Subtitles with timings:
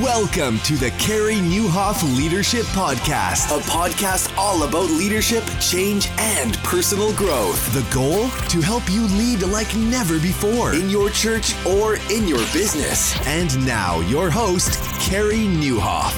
[0.00, 7.12] Welcome to the Carey Nieuwhof Leadership Podcast, a podcast all about leadership, change, and personal
[7.12, 7.70] growth.
[7.74, 8.30] The goal?
[8.48, 13.14] To help you lead like never before in your church or in your business.
[13.26, 16.16] And now, your host, Carey Nieuwhof.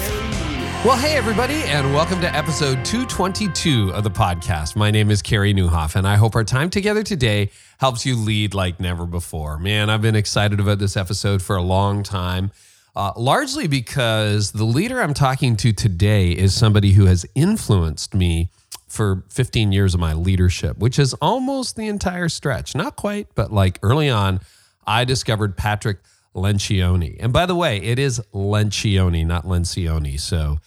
[0.85, 4.77] Well, hey, everybody, and welcome to episode 222 of the podcast.
[4.77, 8.53] My name is Carey Nieuwhof, and I hope our time together today helps you lead
[8.53, 9.59] like never before.
[9.59, 12.51] Man, I've been excited about this episode for a long time
[12.95, 18.49] uh, largely because the leader I'm talking to today is somebody who has influenced me
[18.87, 22.75] for 15 years of my leadership, which is almost the entire stretch.
[22.75, 24.39] Not quite, but like early on,
[24.87, 25.99] I discovered Patrick
[26.33, 27.17] Lencioni.
[27.19, 30.19] And by the way, it is Lencioni, not Lencioni.
[30.19, 30.57] So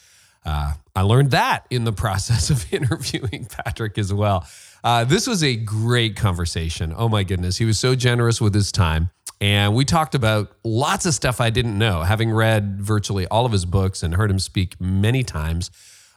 [0.44, 4.46] uh, I learned that in the process of interviewing Patrick as well.
[4.84, 6.94] Uh, this was a great conversation.
[6.96, 7.56] Oh my goodness.
[7.56, 9.10] He was so generous with his time.
[9.40, 13.52] And we talked about lots of stuff I didn't know, having read virtually all of
[13.52, 15.70] his books and heard him speak many times.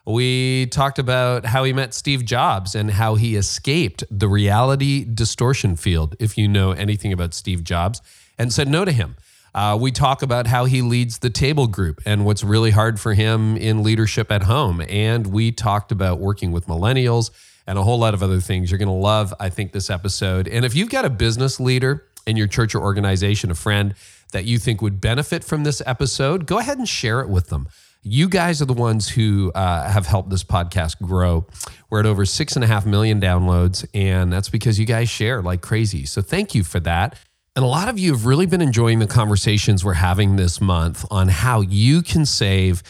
[0.06, 5.76] We talked about how he met Steve Jobs and how he escaped the reality distortion
[5.76, 8.02] field, if you know anything about Steve Jobs,
[8.40, 9.16] and said no to him.
[9.54, 13.14] Uh, we talk about how he leads the table group and what's really hard for
[13.14, 14.82] him in leadership at home.
[14.90, 17.30] And we talked about working with millennials
[17.68, 18.72] and a whole lot of other things.
[18.72, 20.48] You're going to love, I think, this episode.
[20.48, 23.94] And if you've got a business leader, in your church or organization, a friend
[24.32, 27.68] that you think would benefit from this episode, go ahead and share it with them.
[28.04, 31.46] You guys are the ones who uh, have helped this podcast grow.
[31.90, 35.42] We're at over six and a half million downloads, and that's because you guys share
[35.42, 36.06] like crazy.
[36.06, 37.20] So thank you for that.
[37.56, 41.06] And a lot of you have really been enjoying the conversations we're having this month
[41.12, 42.82] on how you can save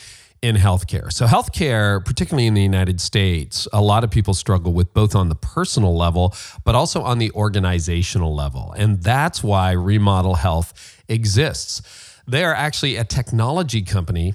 [0.41, 1.11] in healthcare.
[1.13, 5.29] So, healthcare, particularly in the United States, a lot of people struggle with both on
[5.29, 6.33] the personal level,
[6.63, 8.73] but also on the organizational level.
[8.75, 11.81] And that's why Remodel Health exists.
[12.27, 14.33] They are actually a technology company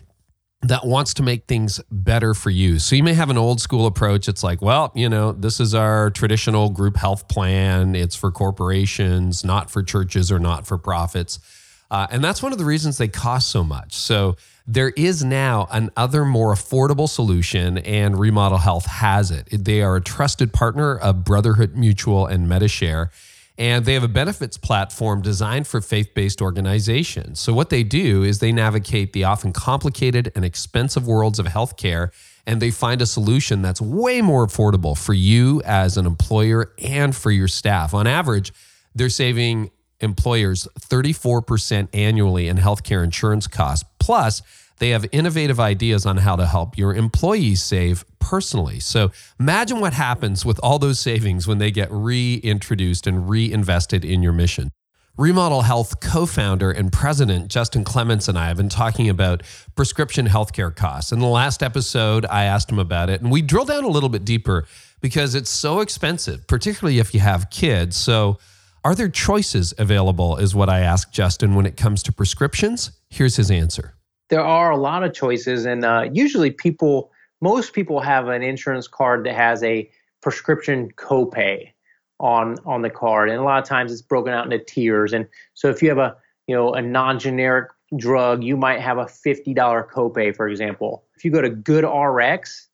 [0.63, 2.79] that wants to make things better for you.
[2.79, 4.29] So you may have an old school approach.
[4.29, 7.95] It's like, well, you know, this is our traditional group health plan.
[7.95, 11.39] It's for corporations, not for churches or not for profits.
[11.91, 13.95] Uh, and that's one of the reasons they cost so much.
[13.95, 14.37] So
[14.67, 19.49] there is now another more affordable solution, and Remodel Health has it.
[19.53, 23.11] They are a trusted partner of Brotherhood Mutual and Medi-Share,
[23.57, 27.39] and they have a benefits platform designed for faith based organizations.
[27.39, 32.11] So, what they do is they navigate the often complicated and expensive worlds of healthcare,
[32.45, 37.15] and they find a solution that's way more affordable for you as an employer and
[37.15, 37.95] for your staff.
[37.95, 38.53] On average,
[38.95, 43.89] they're saving employers 34% annually in healthcare insurance costs.
[44.07, 44.41] Plus,
[44.79, 48.79] they have innovative ideas on how to help your employees save personally.
[48.79, 54.23] So imagine what happens with all those savings when they get reintroduced and reinvested in
[54.23, 54.71] your mission.
[55.19, 59.43] Remodel Health co founder and president Justin Clements and I have been talking about
[59.75, 61.11] prescription healthcare costs.
[61.11, 64.11] In the last episode, I asked him about it, and we drilled down a little
[64.11, 64.69] bit deeper
[65.01, 67.97] because it's so expensive, particularly if you have kids.
[67.97, 68.39] So,
[68.85, 70.37] are there choices available?
[70.37, 72.93] Is what I asked Justin when it comes to prescriptions.
[73.11, 73.96] Here's his answer.
[74.29, 77.11] There are a lot of choices, and uh, usually people,
[77.41, 79.91] most people have an insurance card that has a
[80.23, 81.71] prescription copay
[82.19, 85.13] on on the card, and a lot of times it's broken out into tiers.
[85.13, 86.17] And so if you have a
[86.47, 91.05] you know a non-generic drug, you might have a fifty dollar copay, for example.
[91.17, 92.67] If you go to GoodRx,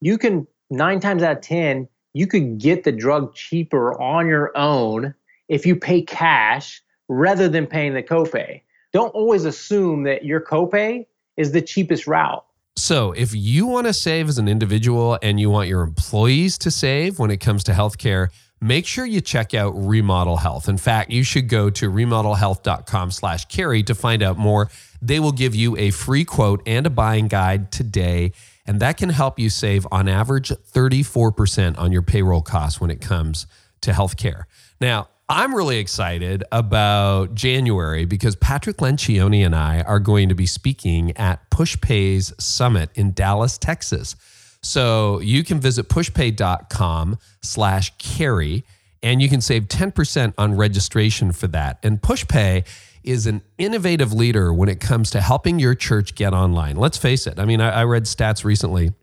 [0.00, 4.56] you can nine times out of ten you could get the drug cheaper on your
[4.56, 5.14] own
[5.48, 8.62] if you pay cash rather than paying the copay.
[8.92, 11.06] Don't always assume that your copay
[11.36, 12.44] is the cheapest route.
[12.76, 16.70] So, if you want to save as an individual and you want your employees to
[16.70, 18.28] save when it comes to healthcare,
[18.60, 20.68] make sure you check out Remodel Health.
[20.68, 24.70] In fact, you should go to remodelhealth.com slash carey to find out more.
[25.02, 28.32] They will give you a free quote and a buying guide today,
[28.66, 33.00] and that can help you save on average 34% on your payroll costs when it
[33.00, 33.46] comes
[33.82, 34.44] to healthcare.
[34.80, 40.44] Now, I'm really excited about January because Patrick Lencioni and I are going to be
[40.44, 44.16] speaking at PushPay's Summit in Dallas, Texas.
[44.60, 48.64] So you can visit pushpay.com slash carey
[49.04, 51.78] and you can save 10% on registration for that.
[51.84, 52.66] And PushPay
[53.04, 56.74] is an innovative leader when it comes to helping your church get online.
[56.74, 57.38] Let's face it.
[57.38, 58.94] I mean, I, I read stats recently.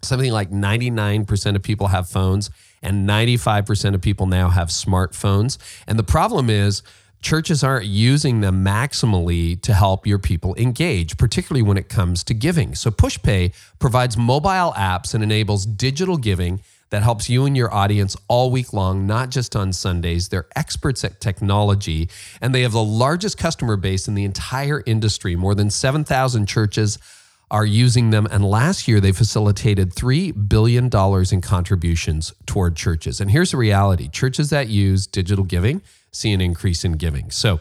[0.00, 2.50] Something like 99% of people have phones
[2.82, 5.58] and 95% of people now have smartphones.
[5.86, 6.82] And the problem is,
[7.22, 12.34] churches aren't using them maximally to help your people engage, particularly when it comes to
[12.34, 12.74] giving.
[12.74, 18.16] So PushPay provides mobile apps and enables digital giving that helps you and your audience
[18.28, 20.28] all week long, not just on Sundays.
[20.28, 22.08] They're experts at technology,
[22.40, 25.34] and they have the largest customer base in the entire industry.
[25.34, 26.98] More than 7,000 churches
[27.50, 28.26] are using them.
[28.30, 30.90] And last year, they facilitated $3 billion
[31.32, 33.20] in contributions toward churches.
[33.20, 35.82] And here's the reality churches that use digital giving
[36.12, 37.30] see an increase in giving.
[37.30, 37.60] So,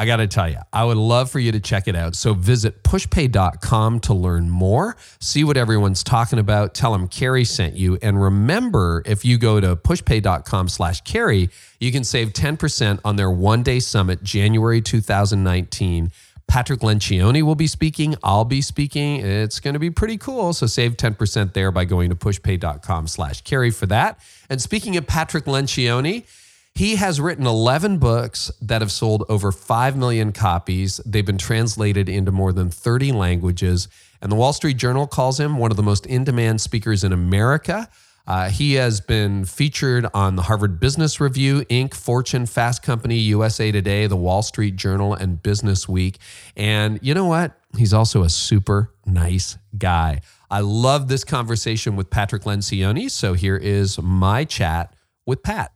[0.00, 2.14] I got to tell you, I would love for you to check it out.
[2.14, 7.74] So visit pushpay.com to learn more, see what everyone's talking about, tell them Carey sent
[7.74, 7.98] you.
[8.00, 11.50] And remember, if you go to pushpay.com slash Carey,
[11.80, 16.12] you can save 10% on their one day summit, January 2019.
[16.48, 18.16] Patrick Lencioni will be speaking.
[18.22, 19.20] I'll be speaking.
[19.20, 20.54] It's going to be pretty cool.
[20.54, 24.18] So save 10% there by going to pushpay.com slash Carey for that.
[24.48, 26.26] And speaking of Patrick Lencioni,
[26.74, 31.00] he has written 11 books that have sold over 5 million copies.
[31.04, 33.88] They've been translated into more than 30 languages.
[34.22, 37.12] And the Wall Street Journal calls him one of the most in demand speakers in
[37.12, 37.88] America.
[38.28, 43.72] Uh, he has been featured on the Harvard Business Review, Inc., Fortune, Fast Company, USA
[43.72, 46.18] Today, the Wall Street Journal, and Business Week.
[46.54, 47.58] And you know what?
[47.78, 50.20] He's also a super nice guy.
[50.50, 53.10] I love this conversation with Patrick Lencioni.
[53.10, 55.72] So here is my chat with Pat.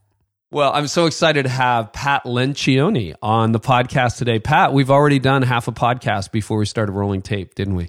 [0.50, 4.38] Well, I'm so excited to have Pat Lencioni on the podcast today.
[4.38, 7.88] Pat, we've already done half a podcast before we started rolling tape, didn't we?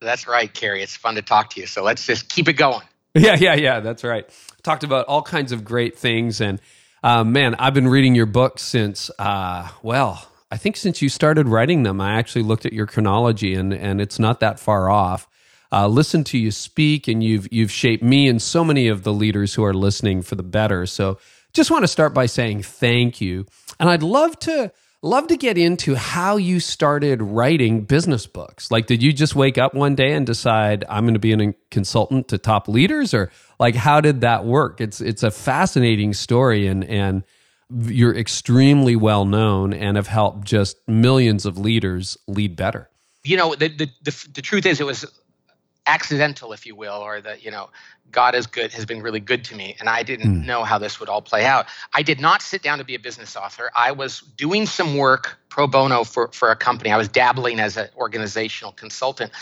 [0.00, 0.82] That's right, Carey.
[0.82, 1.68] It's fun to talk to you.
[1.68, 2.82] So let's just keep it going.
[3.14, 3.80] Yeah, yeah, yeah.
[3.80, 4.28] That's right.
[4.62, 6.40] Talked about all kinds of great things.
[6.40, 6.60] And
[7.02, 11.48] uh, man, I've been reading your book since, uh, well, I think since you started
[11.48, 15.26] writing them, I actually looked at your chronology and, and it's not that far off.
[15.72, 19.12] Uh, listen to you speak, and you've you've shaped me and so many of the
[19.12, 20.84] leaders who are listening for the better.
[20.84, 21.18] So
[21.52, 23.46] just want to start by saying thank you.
[23.78, 28.70] And I'd love to love to get into how you started writing business books.
[28.70, 31.54] Like did you just wake up one day and decide I'm going to be a
[31.70, 34.80] consultant to top leaders or like how did that work?
[34.80, 37.24] It's it's a fascinating story and and
[37.70, 42.90] you're extremely well known and have helped just millions of leaders lead better.
[43.22, 45.06] You know, the the the, the truth is it was
[45.86, 47.70] accidental, if you will, or that you know
[48.10, 50.46] God is good has been really good to me, and I didn't mm.
[50.46, 51.66] know how this would all play out.
[51.92, 53.70] I did not sit down to be a business author.
[53.76, 56.90] I was doing some work pro bono for for a company.
[56.90, 59.32] I was dabbling as an organizational consultant,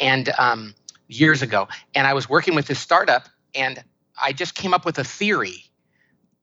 [0.00, 0.74] and um,
[1.08, 3.82] years ago, and I was working with this startup, and
[4.20, 5.64] I just came up with a theory.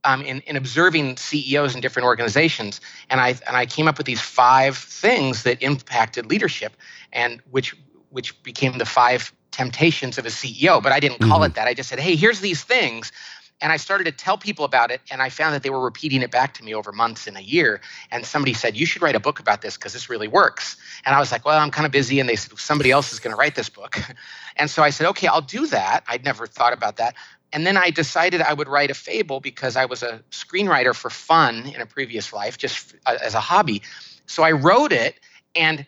[0.07, 2.79] Um, in, in observing CEOs in different organizations,
[3.09, 6.77] and I and I came up with these five things that impacted leadership,
[7.11, 7.75] and which
[8.11, 11.45] which became the five temptations of a CEO, but I didn't call mm-hmm.
[11.45, 11.65] it that.
[11.65, 13.13] I just said, hey, here's these things.
[13.61, 16.21] And I started to tell people about it, and I found that they were repeating
[16.21, 17.79] it back to me over months and a year.
[18.11, 20.75] And somebody said, You should write a book about this because this really works.
[21.05, 22.19] And I was like, Well, I'm kind of busy.
[22.19, 23.97] And they said, Somebody else is going to write this book.
[24.57, 26.03] And so I said, Okay, I'll do that.
[26.07, 27.15] I'd never thought about that.
[27.53, 31.09] And then I decided I would write a fable because I was a screenwriter for
[31.09, 33.81] fun in a previous life, just as a hobby.
[34.27, 35.15] So I wrote it,
[35.55, 35.85] and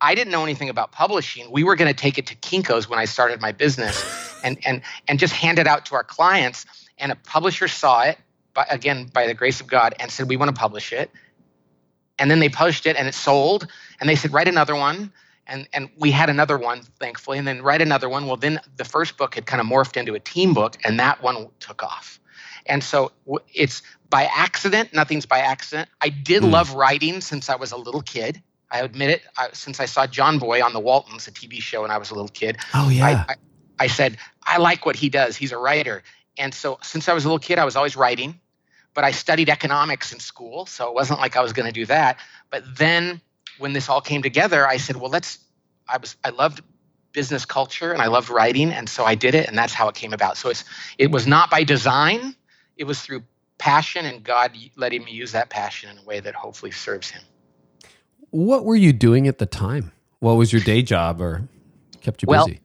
[0.00, 1.50] I didn't know anything about publishing.
[1.50, 4.82] We were going to take it to Kinko's when I started my business and, and,
[5.08, 6.66] and just hand it out to our clients.
[6.98, 8.18] And a publisher saw it,
[8.54, 11.10] by, again, by the grace of God, and said, We want to publish it.
[12.18, 13.68] And then they published it and it sold.
[14.00, 15.12] And they said, Write another one.
[15.46, 18.26] And, and we had another one, thankfully, and then write another one.
[18.26, 21.22] Well, then the first book had kind of morphed into a team book, and that
[21.22, 22.20] one took off.
[22.66, 23.12] And so
[23.54, 25.88] it's by accident, nothing's by accident.
[26.02, 26.50] I did mm.
[26.50, 28.42] love writing since I was a little kid.
[28.70, 29.22] I admit it.
[29.36, 32.10] I, since I saw John Boy on the Waltons, a TV show, when I was
[32.10, 32.58] a little kid.
[32.74, 33.24] Oh yeah.
[33.28, 33.36] I, I,
[33.80, 35.36] I said I like what he does.
[35.36, 36.02] He's a writer,
[36.36, 38.40] and so since I was a little kid, I was always writing.
[38.94, 41.86] But I studied economics in school, so it wasn't like I was going to do
[41.86, 42.18] that.
[42.50, 43.20] But then
[43.58, 45.38] when this all came together, I said, well, let's.
[45.88, 46.62] I was I loved
[47.12, 49.94] business culture and I loved writing, and so I did it, and that's how it
[49.94, 50.36] came about.
[50.36, 50.64] So it's
[50.98, 52.34] it was not by design;
[52.76, 53.22] it was through
[53.58, 57.22] passion, and God letting me use that passion in a way that hopefully serves Him.
[58.30, 59.92] What were you doing at the time?
[60.20, 61.48] What was your day job or
[62.00, 62.60] kept you well, busy?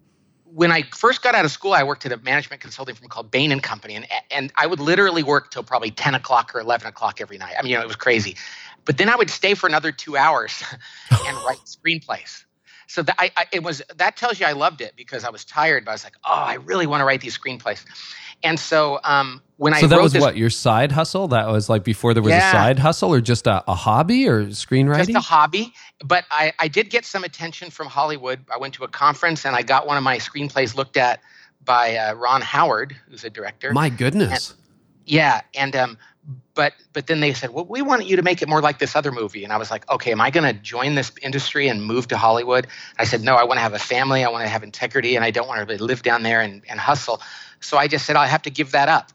[0.45, 3.31] When I first got out of school, I worked at a management consulting firm called
[3.31, 6.87] Bain and Company, and and I would literally work till probably ten o'clock or eleven
[6.87, 7.55] o'clock every night.
[7.57, 8.35] I mean, you know, it was crazy.
[8.85, 10.61] But then I would stay for another two hours
[11.11, 12.43] and write screenplays.
[12.87, 15.45] So that I, I, it was that tells you I loved it because I was
[15.45, 17.83] tired, but I was like, oh, I really want to write these screenplays.
[18.43, 21.29] And so um, when so I so that was this, what your side hustle.
[21.29, 24.27] That was like before there was yeah, a side hustle, or just a, a, hobby
[24.27, 25.07] or screenwriting.
[25.07, 25.73] Just a hobby,
[26.03, 28.43] but I, I did get some attention from Hollywood.
[28.53, 31.21] I went to a conference and I got one of my screenplays looked at
[31.63, 33.71] by uh, Ron Howard, who's a director.
[33.71, 34.51] My goodness.
[34.51, 34.59] And,
[35.05, 35.97] yeah, and um,
[36.55, 38.95] but but then they said, well, we want you to make it more like this
[38.95, 39.43] other movie.
[39.43, 42.17] And I was like, okay, am I going to join this industry and move to
[42.17, 42.67] Hollywood?
[42.97, 44.23] I said, no, I want to have a family.
[44.23, 46.79] I want to have integrity, and I don't want to live down there and, and
[46.79, 47.21] hustle.
[47.63, 49.11] So I just said I have to give that up.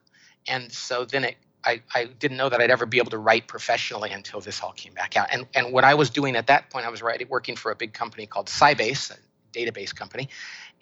[0.46, 3.46] And so then it, I, I didn't know that I'd ever be able to write
[3.46, 5.28] professionally until this all came back out.
[5.30, 7.76] And and what I was doing at that point, I was writing, working for a
[7.76, 9.16] big company called Sybase, a
[9.56, 10.28] database company,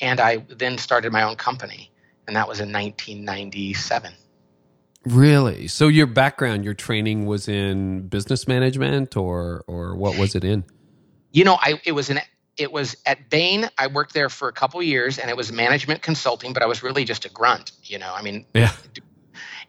[0.00, 1.90] and I then started my own company,
[2.26, 4.12] and that was in 1997.
[5.06, 5.68] Really?
[5.68, 10.64] So your background, your training was in business management, or or what was it in?
[11.32, 12.20] You know, I it was an
[12.56, 13.68] it was at Bain.
[13.78, 16.82] I worked there for a couple years, and it was management consulting, but I was
[16.82, 17.72] really just a grunt.
[17.84, 18.72] You know, I mean, yeah.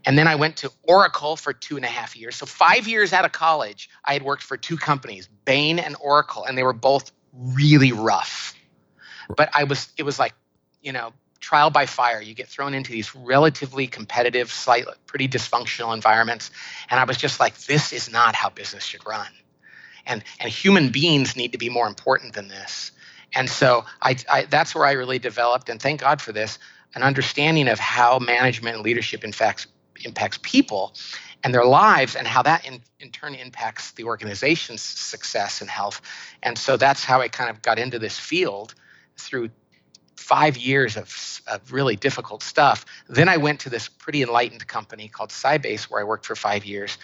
[0.05, 2.35] And then I went to Oracle for two and a half years.
[2.37, 6.45] So five years out of college, I had worked for two companies, Bain and Oracle,
[6.45, 8.53] and they were both really rough.
[9.35, 10.33] But I was, it was like,
[10.81, 12.21] you know, trial by fire.
[12.21, 16.51] You get thrown into these relatively competitive, slightly pretty dysfunctional environments,
[16.89, 19.27] and I was just like, this is not how business should run.
[20.07, 22.91] And and human beings need to be more important than this.
[23.35, 26.57] And so I, I that's where I really developed, and thank God for this,
[26.95, 29.67] an understanding of how management and leadership in fact
[30.03, 30.95] impacts people
[31.43, 36.01] and their lives and how that in, in turn impacts the organization's success and health.
[36.43, 38.73] And so that's how I kind of got into this field
[39.17, 39.49] through
[40.15, 42.85] five years of, of really difficult stuff.
[43.07, 46.65] Then I went to this pretty enlightened company called Sybase where I worked for five
[46.65, 46.97] years.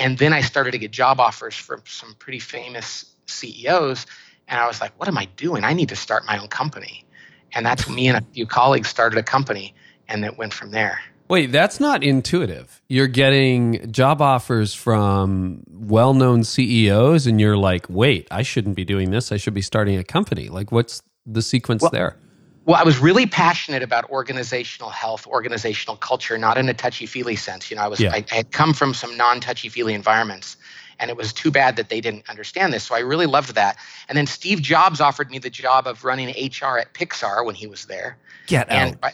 [0.00, 4.06] And then I started to get job offers from some pretty famous CEOs.
[4.48, 5.62] And I was like, what am I doing?
[5.62, 7.04] I need to start my own company.
[7.52, 9.74] And that's me and a few colleagues started a company
[10.08, 11.00] and it went from there.
[11.28, 12.82] Wait, that's not intuitive.
[12.88, 18.84] You're getting job offers from well known CEOs, and you're like, wait, I shouldn't be
[18.84, 19.30] doing this.
[19.30, 20.48] I should be starting a company.
[20.48, 22.16] Like, what's the sequence well, there?
[22.64, 27.36] Well, I was really passionate about organizational health, organizational culture, not in a touchy feely
[27.36, 27.70] sense.
[27.70, 28.12] You know, I was, yeah.
[28.12, 30.56] I, I had come from some non touchy feely environments
[30.98, 32.84] and it was too bad that they didn't understand this.
[32.84, 33.78] So I really loved that.
[34.08, 37.66] And then Steve Jobs offered me the job of running HR at Pixar when he
[37.66, 38.18] was there.
[38.46, 38.98] Get and out.
[39.04, 39.12] I,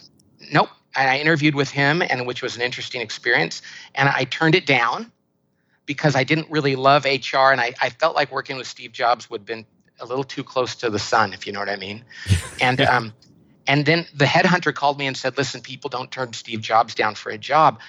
[0.51, 3.61] nope and I interviewed with him, and which was an interesting experience.
[3.95, 5.11] And I turned it down
[5.85, 9.29] because I didn't really love HR, and I, I felt like working with Steve Jobs
[9.29, 9.65] would have been
[9.99, 12.03] a little too close to the sun, if you know what I mean.
[12.59, 13.13] And um,
[13.67, 17.15] and then the headhunter called me and said, "Listen, people don't turn Steve Jobs down
[17.15, 17.79] for a job."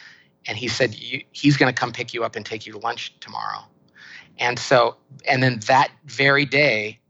[0.46, 3.14] And he said, "He's going to come pick you up and take you to lunch
[3.20, 3.64] tomorrow."
[4.38, 7.00] And so, and then that very day,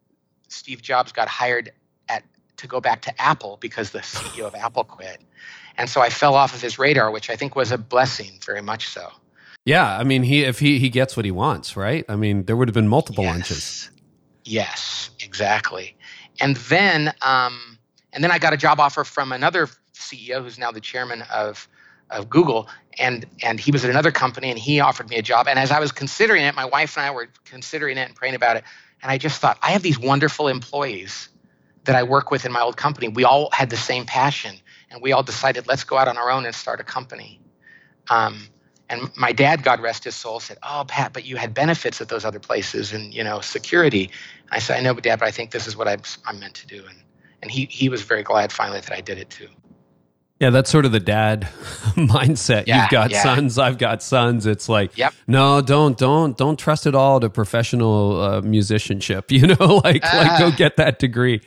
[0.49, 1.73] Steve Jobs got hired
[2.09, 2.25] at
[2.59, 5.23] to go back to Apple because the CEO of Apple quit.
[5.77, 8.63] And so I fell off of his radar, which I think was a blessing, very
[8.63, 9.11] much so.
[9.65, 12.05] Yeah, I mean, he if he he gets what he wants, right?
[12.09, 13.33] I mean, there would have been multiple yes.
[13.33, 13.91] lunches.
[14.45, 15.97] Yes, exactly.
[16.41, 17.78] And then, um,
[18.13, 21.69] and then I got a job offer from another CEO who's now the chairman of
[22.11, 25.47] of Google, and and he was at another company, and he offered me a job.
[25.49, 28.35] And as I was considering it, my wife and I were considering it and praying
[28.35, 28.65] about it,
[29.03, 31.29] and I just thought, I have these wonderful employees
[31.85, 33.09] that I work with in my old company.
[33.09, 34.57] We all had the same passion
[34.91, 37.41] and we all decided let's go out on our own and start a company.
[38.11, 38.49] Um,
[38.91, 42.09] and my dad, God rest his soul, said, "Oh, Pat, but you had benefits at
[42.09, 44.11] those other places, and you know, security."
[44.51, 46.55] I said, "I know, but Dad, but I think this is what I'm, I'm meant
[46.55, 46.99] to do." And
[47.43, 49.49] and he he was very glad finally that I did it too.
[50.41, 51.43] Yeah, that's sort of the dad
[51.97, 52.69] mindset.
[52.69, 53.23] Yeah, You've got yeah.
[53.23, 54.47] sons, I've got sons.
[54.47, 55.13] It's like, yep.
[55.27, 59.33] no, don't, don't, don't trust it all to professional uh, musicianship.
[59.39, 60.55] You know, like, uh, like go ah.
[60.57, 61.41] get that degree.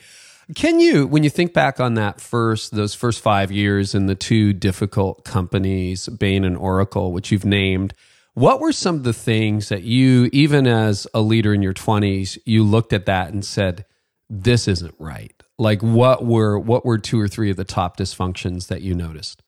[0.55, 4.15] Can you, when you think back on that first, those first five years in the
[4.15, 7.93] two difficult companies, Bain and Oracle, which you've named,
[8.33, 12.37] what were some of the things that you, even as a leader in your 20s,
[12.45, 13.85] you looked at that and said,
[14.29, 15.40] this isn't right?
[15.61, 19.43] Like what were what were two or three of the top dysfunctions that you noticed?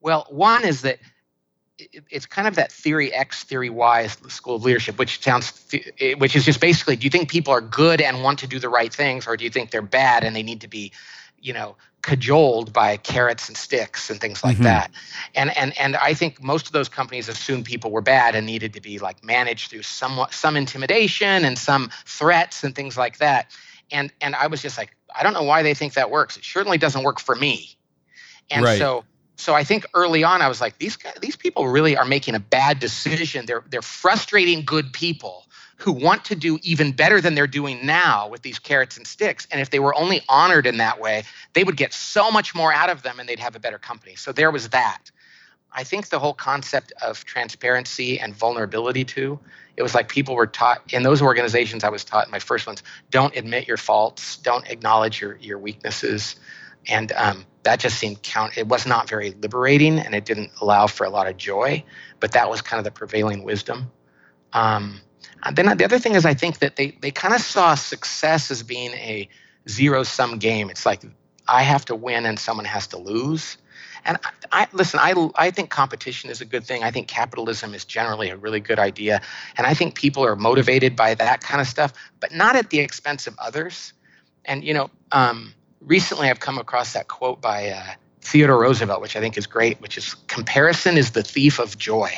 [0.00, 0.98] Well, one is that
[2.10, 5.72] it's kind of that theory X, theory Y school of leadership, which sounds,
[6.18, 8.68] which is just basically, do you think people are good and want to do the
[8.68, 10.90] right things, or do you think they're bad and they need to be,
[11.40, 14.64] you know, cajoled by carrots and sticks and things like mm-hmm.
[14.64, 14.90] that?
[15.36, 18.72] And and and I think most of those companies assumed people were bad and needed
[18.74, 23.52] to be like managed through somewhat some intimidation and some threats and things like that.
[23.92, 26.36] And and I was just like, I don't know why they think that works.
[26.36, 27.76] It certainly doesn't work for me.
[28.50, 28.78] And right.
[28.78, 29.04] so
[29.36, 32.34] so I think early on I was like, these guys, these people really are making
[32.34, 33.46] a bad decision.
[33.46, 38.28] They're they're frustrating good people who want to do even better than they're doing now
[38.28, 39.46] with these carrots and sticks.
[39.50, 42.72] And if they were only honored in that way, they would get so much more
[42.72, 44.14] out of them and they'd have a better company.
[44.14, 45.10] So there was that.
[45.74, 49.40] I think the whole concept of transparency and vulnerability too,
[49.76, 52.66] it was like people were taught in those organizations I was taught in my first
[52.66, 56.36] ones, don't admit your faults, don't acknowledge your your weaknesses.
[56.86, 60.86] And um, that just seemed count it was not very liberating and it didn't allow
[60.86, 61.82] for a lot of joy
[62.20, 63.90] but that was kind of the prevailing wisdom.
[64.52, 65.00] Um,
[65.42, 68.50] and then the other thing is i think that they, they kind of saw success
[68.50, 69.28] as being a
[69.68, 70.70] zero sum game.
[70.70, 71.02] It's like
[71.48, 73.58] i have to win and someone has to lose
[74.04, 74.30] And I,
[74.62, 76.82] I, listen, I, I think competition is a good thing.
[76.82, 79.20] I think capitalism is generally a really good idea.
[79.56, 82.80] And I think people are motivated by that kind of stuff, but not at the
[82.80, 83.92] expense of others.
[84.44, 87.82] And, you know, um, recently I've come across that quote by uh,
[88.20, 92.10] Theodore Roosevelt, which I think is great, which is comparison is the thief of joy.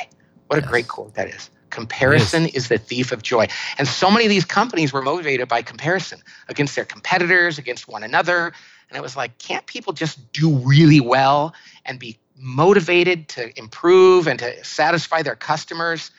[0.47, 0.69] What a yes.
[0.69, 1.49] great quote that is.
[1.69, 2.55] Comparison yes.
[2.55, 3.47] is the thief of joy.
[3.77, 8.03] And so many of these companies were motivated by comparison against their competitors, against one
[8.03, 8.53] another.
[8.89, 11.53] And it was like, can't people just do really well
[11.87, 16.11] and be motivated to improve and to satisfy their customers?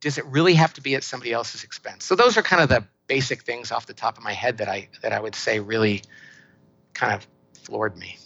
[0.00, 2.04] Does it really have to be at somebody else's expense?
[2.04, 4.68] So those are kind of the basic things off the top of my head that
[4.68, 6.02] I that I would say really
[6.94, 7.26] kind of
[7.62, 8.18] floored me.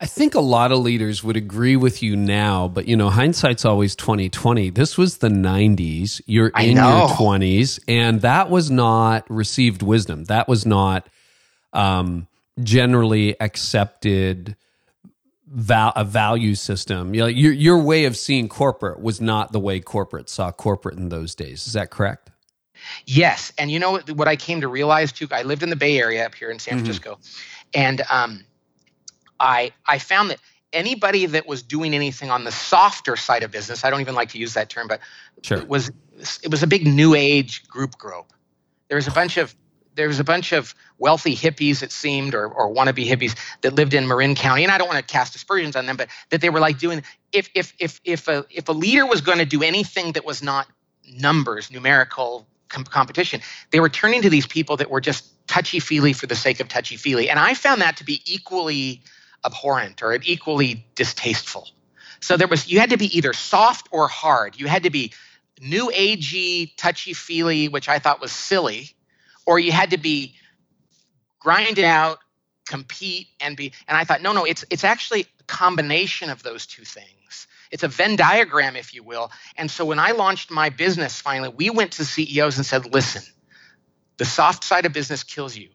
[0.00, 3.64] I think a lot of leaders would agree with you now, but you know, hindsight's
[3.64, 4.70] always 2020.
[4.70, 6.20] This was the 90s.
[6.26, 10.24] You're in your 20s, and that was not received wisdom.
[10.24, 11.08] That was not
[11.72, 12.26] um,
[12.62, 14.56] generally accepted
[15.46, 17.14] val- a value system.
[17.14, 20.98] You know, your your way of seeing corporate was not the way corporate saw corporate
[20.98, 21.66] in those days.
[21.66, 22.30] Is that correct?
[23.06, 25.26] Yes, and you know what I came to realize too.
[25.30, 26.84] I lived in the Bay Area up here in San mm-hmm.
[26.84, 27.18] Francisco,
[27.72, 28.44] and um,
[29.40, 30.40] I I found that
[30.72, 34.30] anybody that was doing anything on the softer side of business, I don't even like
[34.30, 35.00] to use that term, but
[35.42, 35.58] sure.
[35.58, 35.90] it was
[36.42, 38.32] it was a big new age group group.
[38.88, 39.54] There was a bunch of
[39.94, 43.94] there was a bunch of wealthy hippies, it seemed, or, or wannabe hippies that lived
[43.94, 44.62] in Marin County.
[44.62, 47.02] And I don't want to cast aspersions on them, but that they were like doing
[47.32, 50.42] if if if if a if a leader was going to do anything that was
[50.42, 50.66] not
[51.08, 56.12] numbers, numerical com- competition, they were turning to these people that were just touchy feely
[56.12, 57.28] for the sake of touchy feely.
[57.28, 59.02] And I found that to be equally
[59.44, 61.68] abhorrent or equally distasteful.
[62.20, 64.58] So there was you had to be either soft or hard.
[64.58, 65.12] You had to be
[65.60, 68.93] new agey, touchy feely, which I thought was silly
[69.46, 70.34] or you had to be
[71.40, 72.18] grind out,
[72.66, 73.72] compete, and be.
[73.86, 77.46] And I thought, no, no, it's it's actually a combination of those two things.
[77.70, 79.30] It's a Venn diagram, if you will.
[79.56, 83.22] And so when I launched my business finally, we went to CEOs and said, listen,
[84.16, 85.70] the soft side of business kills you.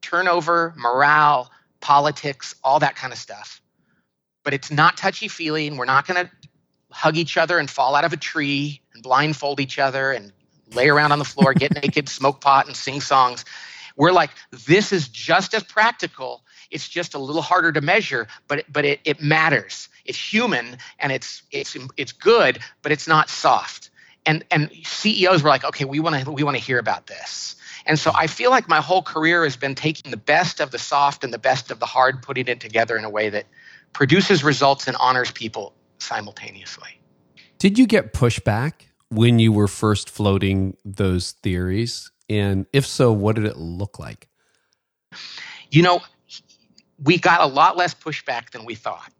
[0.00, 1.50] Turnover, morale,
[1.80, 3.60] politics, all that kind of stuff.
[4.44, 6.32] But it's not touchy feely, and we're not going to
[6.90, 10.32] hug each other and fall out of a tree and blindfold each other and
[10.74, 13.44] lay around on the floor, get naked, smoke pot, and sing songs.
[13.96, 16.44] We're like, this is just as practical.
[16.70, 19.88] It's just a little harder to measure, but but it, it matters.
[20.04, 23.90] It's human and it's it's it's good, but it's not soft.
[24.24, 27.56] And and CEOs were like, okay, we want to we want to hear about this.
[27.84, 30.78] And so I feel like my whole career has been taking the best of the
[30.78, 33.46] soft and the best of the hard, putting it together in a way that
[33.92, 37.00] produces results and honors people simultaneously.
[37.58, 38.72] Did you get pushback
[39.12, 42.10] when you were first floating those theories?
[42.28, 44.28] And if so, what did it look like?
[45.70, 46.00] You know,
[47.02, 49.12] we got a lot less pushback than we thought.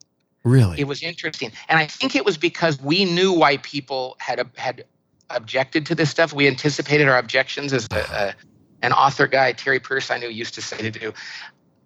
[0.44, 0.81] Really?
[0.81, 1.52] It was interesting.
[1.68, 4.85] And I think it was because we knew why people had had
[5.31, 6.33] objected to this stuff.
[6.33, 8.35] We anticipated our objections as a, a,
[8.83, 11.12] an author guy, Terry Pierce, I knew used to say to do.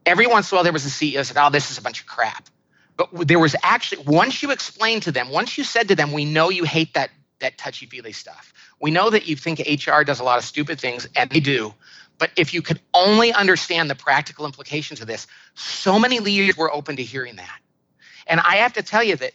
[0.06, 2.00] Every once in a while, there was a CEO said, "Oh, this is a bunch
[2.00, 2.48] of crap."
[2.96, 6.24] But there was actually once you explained to them, once you said to them, "We
[6.24, 8.52] know you hate that that touchy feely stuff.
[8.80, 11.74] We know that you think HR does a lot of stupid things, and they do.
[12.18, 16.72] But if you could only understand the practical implications of this, so many leaders were
[16.72, 17.58] open to hearing that.
[18.26, 19.32] And I have to tell you that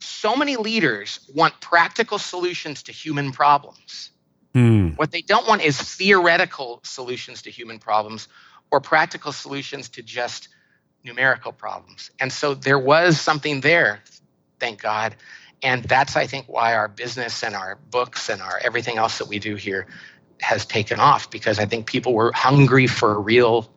[0.00, 4.10] so many leaders want practical solutions to human problems.
[4.54, 4.96] Mm.
[4.96, 8.28] What they don't want is theoretical solutions to human problems
[8.70, 10.48] or practical solutions to just
[11.02, 12.10] numerical problems.
[12.20, 14.00] And so there was something there,
[14.60, 15.16] thank God,
[15.64, 19.26] and that's i think why our business and our books and our everything else that
[19.26, 19.86] we do here
[20.40, 23.68] has taken off because i think people were hungry for real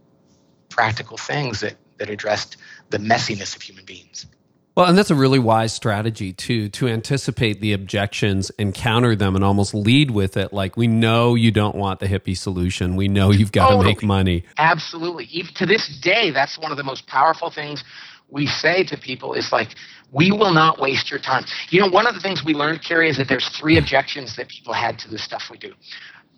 [0.70, 2.58] practical things that that addressed
[2.92, 4.28] the messiness of human beings
[4.76, 9.36] well, and that's a really wise strategy too, to anticipate the objections and counter them
[9.36, 10.54] and almost lead with it.
[10.54, 12.96] Like, we know you don't want the hippie solution.
[12.96, 13.86] We know you've got totally.
[13.86, 14.44] to make money.
[14.60, 15.30] Absolutely.
[15.32, 17.84] Even to this day, that's one of the most powerful things
[18.30, 19.70] we say to people is like,
[20.12, 21.44] we will not waste your time.
[21.70, 24.48] You know, one of the things we learned, Carey, is that there's three objections that
[24.50, 25.74] people had to the stuff we do.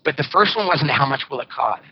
[0.04, 1.82] But the first one wasn't how much will it cost.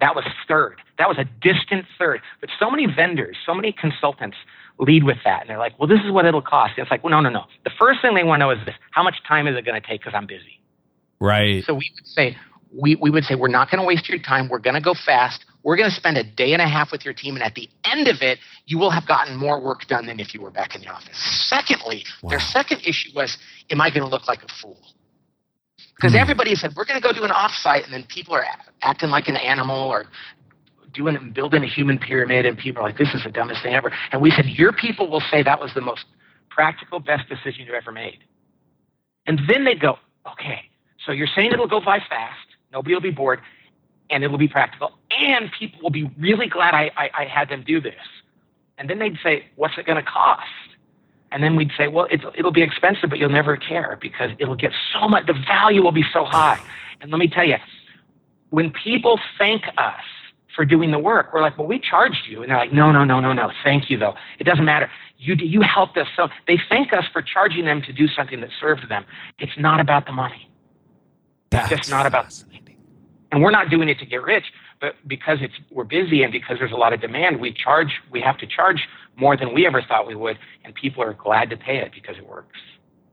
[0.00, 0.80] That was third.
[0.98, 2.20] That was a distant third.
[2.40, 4.36] But so many vendors, so many consultants
[4.78, 5.42] lead with that.
[5.42, 6.74] And they're like, well, this is what it'll cost.
[6.76, 7.44] And it's like, well, no, no, no.
[7.64, 9.80] The first thing they want to know is this how much time is it going
[9.80, 10.60] to take because I'm busy?
[11.18, 11.64] Right.
[11.64, 12.36] So we would say,
[12.72, 14.48] we, we would say, we're not going to waste your time.
[14.48, 15.44] We're going to go fast.
[15.66, 17.34] We're going to spend a day and a half with your team.
[17.34, 20.32] And at the end of it, you will have gotten more work done than if
[20.32, 21.18] you were back in the office.
[21.48, 22.30] Secondly, wow.
[22.30, 23.36] their second issue was,
[23.68, 24.78] am I going to look like a fool?
[25.96, 26.18] Because hmm.
[26.18, 28.44] everybody said, we're going to go do an offsite, and then people are
[28.82, 30.04] acting like an animal or
[30.94, 33.92] doing building a human pyramid, and people are like, "This is the dumbest thing ever."
[34.12, 36.04] And we said, "Your people will say that was the most
[36.48, 38.20] practical, best decision you ever made."
[39.26, 39.98] And then they'd go,
[40.30, 40.70] "Okay,
[41.04, 43.40] so you're saying it'll go by fast, nobody will be bored,
[44.10, 47.64] and it'll be practical, and people will be really glad I, I, I had them
[47.66, 47.94] do this."
[48.78, 50.46] And then they'd say, "What's it going to cost?"
[51.32, 54.72] And then we'd say, well, it'll be expensive, but you'll never care because it'll get
[54.92, 56.58] so much, the value will be so high.
[57.00, 57.56] And let me tell you,
[58.50, 60.00] when people thank us
[60.54, 62.42] for doing the work, we're like, well, we charged you.
[62.42, 63.50] And they're like, no, no, no, no, no.
[63.64, 64.14] Thank you, though.
[64.38, 64.90] It doesn't matter.
[65.18, 66.06] You, you helped us.
[66.16, 69.04] So they thank us for charging them to do something that served them.
[69.38, 70.48] It's not about the money.
[71.50, 72.62] That's it's just not about the money.
[73.32, 74.44] And we're not doing it to get rich,
[74.80, 78.20] but because it's, we're busy and because there's a lot of demand, we charge, we
[78.20, 78.86] have to charge
[79.16, 80.38] more than we ever thought we would.
[80.64, 82.58] And people are glad to pay it because it works.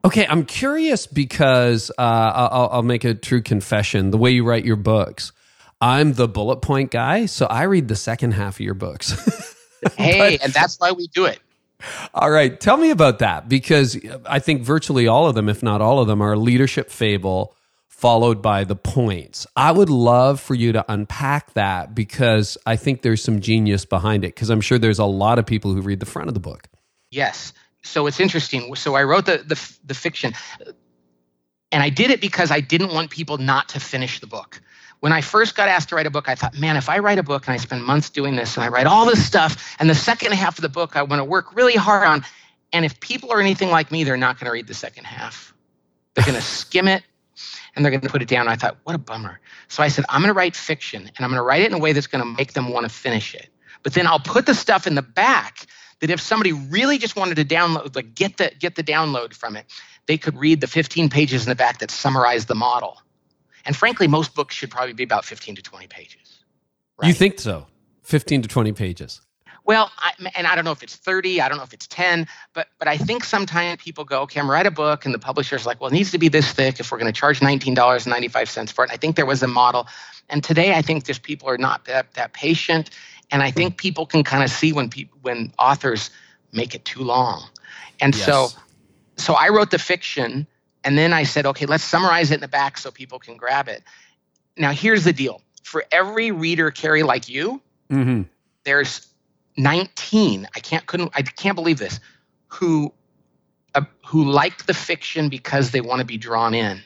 [0.05, 4.11] Okay, I'm curious because uh, I'll, I'll, make a true confession.
[4.11, 5.31] The way you write your books,
[5.79, 9.55] I'm the bullet point guy, so I read the second half of your books.
[9.95, 11.39] hey, but, and that's why we do it.
[12.13, 15.81] All right, tell me about that because I think virtually all of them, if not
[15.81, 17.55] all of them, are leadership fable
[18.03, 19.47] followed by the points.
[19.55, 24.25] I would love for you to unpack that because I think there's some genius behind
[24.25, 26.41] it because I'm sure there's a lot of people who read the front of the
[26.41, 26.67] book.
[27.09, 28.73] Yes so it's interesting.
[28.75, 30.33] So I wrote the, the the fiction,
[31.71, 34.61] and I did it because I didn't want people not to finish the book.
[35.01, 37.19] When I first got asked to write a book, I thought, man, if I write
[37.19, 39.89] a book and I spend months doing this and I write all this stuff, and
[39.89, 42.23] the second half of the book I want to work really hard on,
[42.71, 45.53] and if people are anything like me, they're not going to read the second half.
[46.15, 47.03] They're going to skim it
[47.75, 48.47] and they're going to put it down.
[48.47, 49.39] I thought, what a bummer.
[49.67, 51.73] So I said, I'm going to write fiction and I'm going to write it in
[51.73, 53.49] a way that's going to make them want to finish it.
[53.83, 55.65] But then I'll put the stuff in the back
[55.99, 59.55] that if somebody really just wanted to download, like get the get the download from
[59.55, 59.65] it,
[60.05, 63.01] they could read the 15 pages in the back that summarize the model.
[63.65, 66.43] And frankly, most books should probably be about 15 to 20 pages.
[66.97, 67.07] Right?
[67.07, 67.67] You think so?
[68.03, 69.21] 15 to 20 pages.
[69.65, 72.27] Well, I, and I don't know if it's 30, I don't know if it's 10,
[72.53, 75.65] but but I think sometimes people go, okay, I'm write a book, and the publisher's
[75.65, 78.83] like, well, it needs to be this thick if we're going to charge $19.95 for
[78.83, 78.89] it.
[78.89, 79.87] And I think there was a model,
[80.29, 82.89] and today I think just people are not that, that patient,
[83.31, 86.09] and I think people can kind of see when people when authors
[86.51, 87.43] make it too long.
[88.01, 88.25] And yes.
[88.25, 88.47] so
[89.17, 90.47] so I wrote the fiction
[90.83, 93.67] and then I said, okay, let's summarize it in the back so people can grab
[93.67, 93.83] it.
[94.57, 95.41] Now here's the deal.
[95.63, 98.23] For every reader, Carey, like you, mm-hmm.
[98.65, 99.07] there's
[99.57, 100.47] 19.
[100.55, 101.99] I can't couldn't I can't believe this.
[102.47, 102.93] Who
[103.75, 106.81] uh, who like the fiction because they want to be drawn in.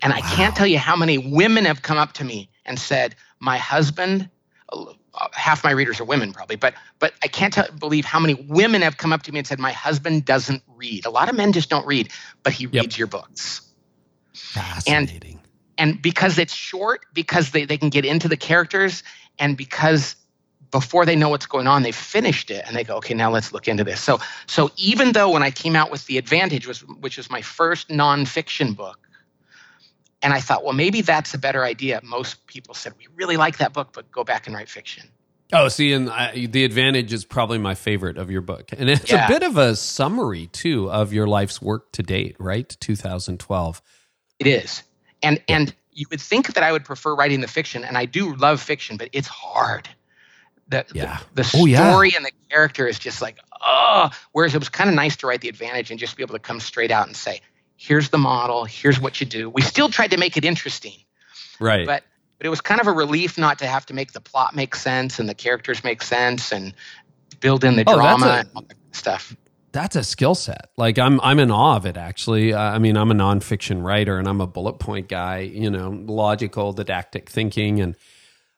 [0.00, 0.18] And wow.
[0.18, 3.58] I can't tell you how many women have come up to me and said, "My
[3.58, 4.28] husband
[4.70, 8.34] uh, half my readers are women probably but but i can't tell, believe how many
[8.34, 11.36] women have come up to me and said my husband doesn't read a lot of
[11.36, 12.10] men just don't read
[12.42, 12.82] but he yep.
[12.82, 13.72] reads your books
[14.34, 15.40] fascinating
[15.78, 19.02] and, and because it's short because they, they can get into the characters
[19.38, 20.14] and because
[20.70, 23.52] before they know what's going on they've finished it and they go okay now let's
[23.52, 26.84] look into this so so even though when i came out with the advantage was
[26.84, 29.08] which was my first nonfiction book
[30.22, 32.00] and I thought, well, maybe that's a better idea.
[32.02, 35.08] Most people said, we really like that book, but go back and write fiction.
[35.52, 39.10] Oh, see, and I, the advantage is probably my favorite of your book, and it's
[39.10, 39.24] yeah.
[39.24, 42.76] a bit of a summary too of your life's work to date, right?
[42.80, 43.80] 2012.
[44.40, 44.82] It is,
[45.22, 48.34] and and you would think that I would prefer writing the fiction, and I do
[48.34, 49.88] love fiction, but it's hard.
[50.68, 51.18] The, yeah.
[51.34, 52.16] the, the story oh, yeah.
[52.16, 54.10] and the character is just like, oh.
[54.32, 56.40] Whereas it was kind of nice to write the advantage and just be able to
[56.40, 57.40] come straight out and say,
[57.76, 59.48] here's the model, here's what you do.
[59.48, 60.94] We still tried to make it interesting.
[61.58, 61.86] Right.
[61.86, 62.04] But
[62.38, 64.76] but it was kind of a relief not to have to make the plot make
[64.76, 66.72] sense and the characters make sense and
[67.40, 69.36] build in the oh, drama a, and all that stuff.
[69.72, 70.70] That's a skill set.
[70.76, 72.52] Like I'm I'm in awe of it actually.
[72.54, 75.90] Uh, I mean, I'm a nonfiction writer and I'm a bullet point guy, you know,
[75.90, 77.96] logical, didactic thinking and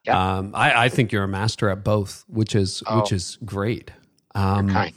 [0.05, 0.37] yeah.
[0.39, 3.01] um, I, I think you're a master at both, which is oh.
[3.01, 3.91] which is great.
[4.35, 4.95] Um, kind.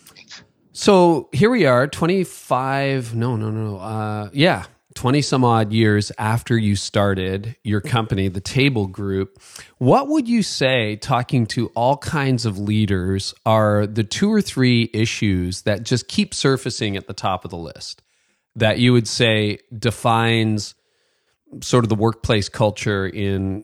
[0.76, 6.58] So here we are, 25, no, no, no, uh, yeah, 20 some odd years after
[6.58, 9.40] you started your company, the Table Group.
[9.78, 14.90] What would you say, talking to all kinds of leaders, are the two or three
[14.96, 18.02] issues that just keep surfacing at the top of the list
[18.56, 20.76] that you would say defines
[21.62, 23.64] sort of the workplace culture in,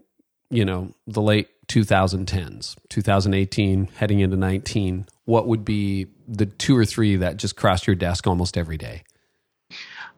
[0.50, 5.06] you know, the late 2010s, 2018, heading into 19?
[5.26, 9.04] What would be the two or three that just cross your desk almost every day?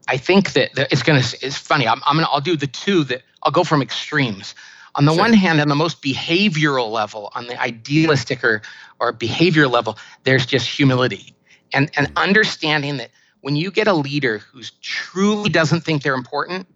[0.07, 1.45] I think that, that it's going to.
[1.45, 1.87] It's funny.
[1.87, 2.31] I'm, I'm going to.
[2.31, 4.55] I'll do the two that I'll go from extremes.
[4.95, 5.21] On the sure.
[5.21, 8.61] one hand, on the most behavioral level, on the idealistic or
[8.99, 11.33] or behavior level, there's just humility
[11.73, 13.09] and and understanding that
[13.41, 16.67] when you get a leader who truly doesn't think they're important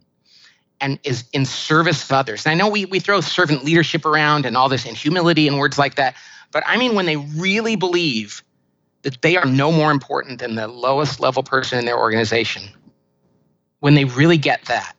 [0.82, 2.46] and is in service of others.
[2.46, 5.58] And I know we, we throw servant leadership around and all this and humility and
[5.58, 6.16] words like that,
[6.52, 8.44] but I mean when they really believe
[9.04, 12.64] that they are no more important than the lowest level person in their organization,
[13.80, 14.95] when they really get that,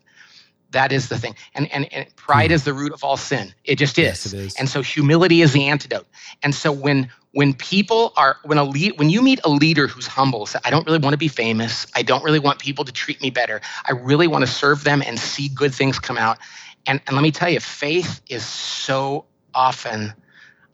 [0.76, 1.34] that is the thing.
[1.54, 2.54] And, and, and pride hmm.
[2.54, 3.54] is the root of all sin.
[3.64, 4.04] It just is.
[4.04, 4.54] Yes, it is.
[4.56, 6.06] And so humility is the antidote.
[6.42, 10.06] And so when when people are when a lead when you meet a leader who's
[10.06, 11.86] humble, say, I don't really want to be famous.
[11.94, 13.60] I don't really want people to treat me better.
[13.86, 16.38] I really want to serve them and see good things come out.
[16.86, 20.14] And, and let me tell you, faith is so often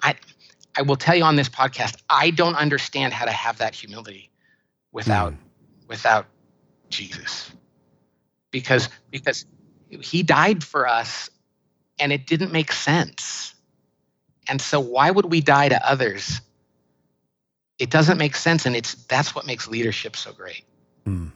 [0.03, 0.17] I
[0.77, 4.31] I will tell you on this podcast, I don't understand how to have that humility
[4.91, 5.39] without mm.
[5.89, 6.27] without
[6.91, 7.53] Jesus.
[8.51, 9.47] Because because
[10.01, 11.31] he died for us
[11.99, 13.55] and it didn't make sense.
[14.49, 16.41] And so why would we die to others?
[17.79, 20.65] It doesn't make sense and it's that's what makes leadership so great.
[21.07, 21.33] Mm.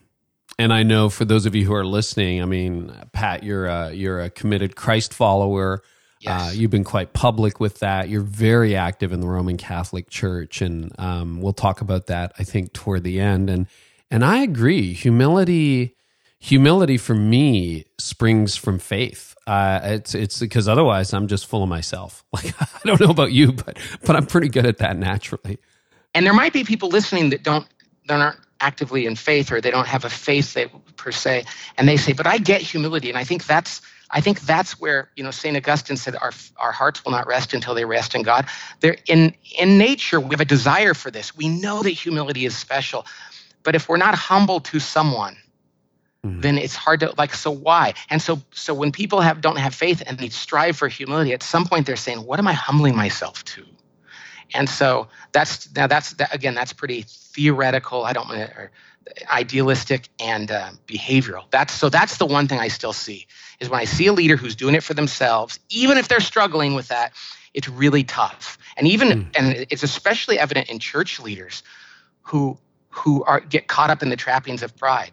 [0.59, 3.93] And I know for those of you who are listening, I mean, Pat, you're a,
[3.93, 5.83] you're a committed Christ follower.
[6.21, 6.49] Yes.
[6.49, 8.09] Uh, you've been quite public with that.
[8.09, 12.33] You're very active in the Roman Catholic Church, and um, we'll talk about that.
[12.39, 13.67] I think toward the end, and
[14.11, 14.95] and I agree.
[14.95, 15.95] Humility,
[16.39, 19.35] humility for me springs from faith.
[19.47, 22.25] Uh, it's it's because otherwise I'm just full of myself.
[22.33, 25.59] Like I don't know about you, but but I'm pretty good at that naturally.
[26.15, 27.67] And there might be people listening that don't
[28.09, 31.45] that aren't actively in faith or they don't have a faith that, per se,
[31.79, 35.11] and they say, "But I get humility," and I think that's I think that's where
[35.17, 38.23] you know Saint Augustine said our our hearts will not rest until they rest in
[38.23, 38.47] God.
[38.81, 41.35] There in in nature we have a desire for this.
[41.37, 43.07] We know that humility is special,
[43.63, 45.37] but if we're not humble to someone,
[46.27, 46.41] mm-hmm.
[46.41, 47.35] then it's hard to like.
[47.35, 47.95] So why?
[48.11, 51.43] And so so when people have don't have faith and they strive for humility, at
[51.43, 53.65] some point they're saying, "What am I humbling myself to?"
[54.55, 58.05] And so that's now that's that, again that's pretty theoretical.
[58.05, 58.71] I don't want to
[59.31, 61.45] idealistic and uh, behavioral.
[61.51, 63.27] That's so that's the one thing I still see
[63.61, 66.75] is when I see a leader who's doing it for themselves, even if they're struggling
[66.75, 67.13] with that,
[67.55, 68.59] it's really tough.
[68.77, 69.27] And even mm.
[69.37, 71.63] and it's especially evident in church leaders
[72.23, 72.59] who
[72.91, 75.13] who are get caught up in the trappings of pride.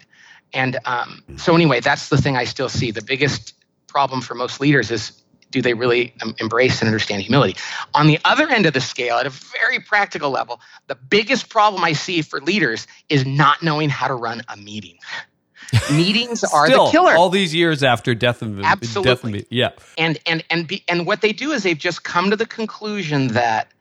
[0.54, 2.92] And um, so anyway, that's the thing I still see.
[2.92, 3.54] The biggest
[3.88, 7.56] problem for most leaders is do they really um, embrace and understand humility?
[7.94, 11.84] On the other end of the scale, at a very practical level, the biggest problem
[11.84, 14.98] I see for leaders is not knowing how to run a meeting.
[15.92, 17.14] Meetings are Still, the killer.
[17.14, 19.70] All these years after death of absolutely, death of, yeah.
[19.98, 23.30] And and and be, and what they do is they've just come to the conclusion
[23.30, 23.72] that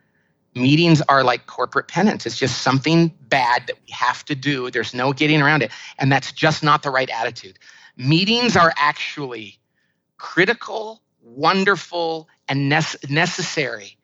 [0.55, 2.27] meetings are like corporate penance.
[2.27, 4.71] It's just something bad that we have to do.
[4.71, 7.59] There's no getting around it, and that's just not the right attitude.
[7.97, 9.59] Meetings are actually
[10.17, 13.97] critical wonderful and necessary.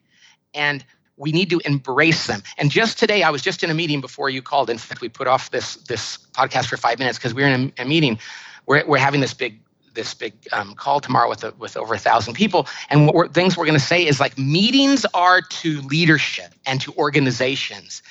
[0.55, 0.85] And
[1.17, 2.43] we need to embrace them.
[2.57, 4.71] And just today, I was just in a meeting before you called.
[4.71, 7.73] In fact, we put off this this podcast for five minutes because we were in
[7.79, 8.19] a, a, meeting.
[8.67, 9.61] We're, we're having this big
[9.99, 12.69] this big um, call tomorrow with a, with over a thousand people.
[12.89, 16.81] And what we're, things we're going to say is like meetings are to leadership and
[16.83, 18.03] to organizations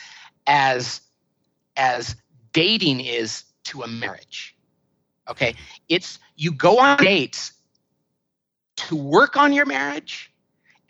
[0.46, 1.02] as
[1.78, 2.16] as
[2.52, 4.56] dating is to a marriage.
[5.30, 5.56] Okay,
[5.88, 7.54] it's you go on dates
[8.76, 10.32] to work on your marriage,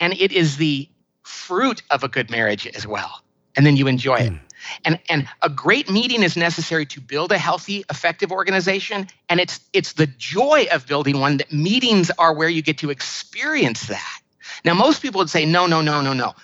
[0.00, 0.88] and it is the
[1.22, 3.22] fruit of a good marriage as well.
[3.56, 4.32] And then you enjoy it.
[4.32, 4.40] Mm.
[4.84, 9.06] And, and a great meeting is necessary to build a healthy, effective organization.
[9.28, 12.90] And it's, it's the joy of building one that meetings are where you get to
[12.90, 14.20] experience that.
[14.64, 16.34] Now, most people would say, no, no, no, no, no.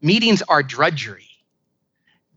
[0.00, 1.28] Meetings are drudgery.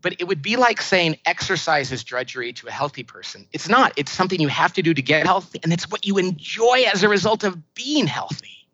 [0.02, 3.46] But it would be like saying exercise is drudgery to a healthy person.
[3.52, 3.92] It's not.
[3.96, 7.02] It's something you have to do to get healthy, and it's what you enjoy as
[7.02, 8.66] a result of being healthy.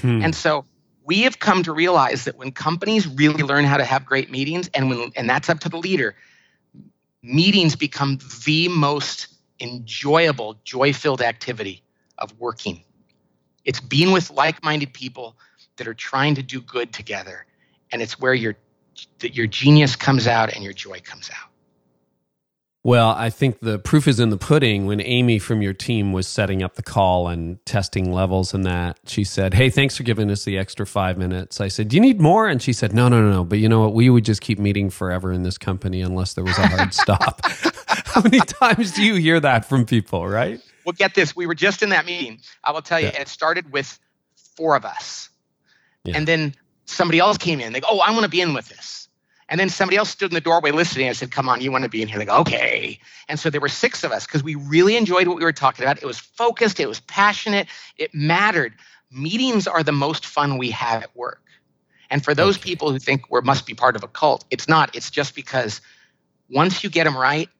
[0.00, 0.22] Hmm.
[0.22, 0.64] And so
[1.12, 4.70] we have come to realize that when companies really learn how to have great meetings,
[4.72, 6.14] and when and that's up to the leader,
[7.22, 9.28] meetings become the most
[9.60, 11.82] enjoyable, joy-filled activity
[12.16, 12.82] of working.
[13.66, 15.36] It's being with like-minded people
[15.76, 17.44] that are trying to do good together,
[17.90, 18.34] and it's where
[19.18, 21.51] that your genius comes out and your joy comes out.
[22.84, 24.86] Well, I think the proof is in the pudding.
[24.86, 28.98] When Amy from your team was setting up the call and testing levels and that,
[29.06, 31.60] she said, Hey, thanks for giving us the extra five minutes.
[31.60, 32.48] I said, Do you need more?
[32.48, 33.44] And she said, No, no, no, no.
[33.44, 33.94] But you know what?
[33.94, 37.40] We would just keep meeting forever in this company unless there was a hard stop.
[37.86, 40.60] How many times do you hear that from people, right?
[40.84, 41.36] Well, get this.
[41.36, 42.40] We were just in that meeting.
[42.64, 43.20] I will tell you, yeah.
[43.20, 43.96] it started with
[44.56, 45.30] four of us.
[46.02, 46.16] Yeah.
[46.16, 46.54] And then
[46.86, 47.72] somebody else came in.
[47.72, 49.01] They go, oh, I want to be in with this.
[49.52, 51.10] And then somebody else stood in the doorway listening.
[51.10, 52.18] I said, come on, you want to be in here?
[52.18, 52.98] They go, okay.
[53.28, 55.84] And so there were six of us because we really enjoyed what we were talking
[55.84, 56.02] about.
[56.02, 58.72] It was focused, it was passionate, it mattered.
[59.10, 61.42] Meetings are the most fun we have at work.
[62.08, 64.96] And for those people who think we must be part of a cult, it's not.
[64.96, 65.82] It's just because
[66.48, 67.50] once you get them right,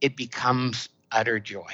[0.00, 1.72] it becomes utter joy.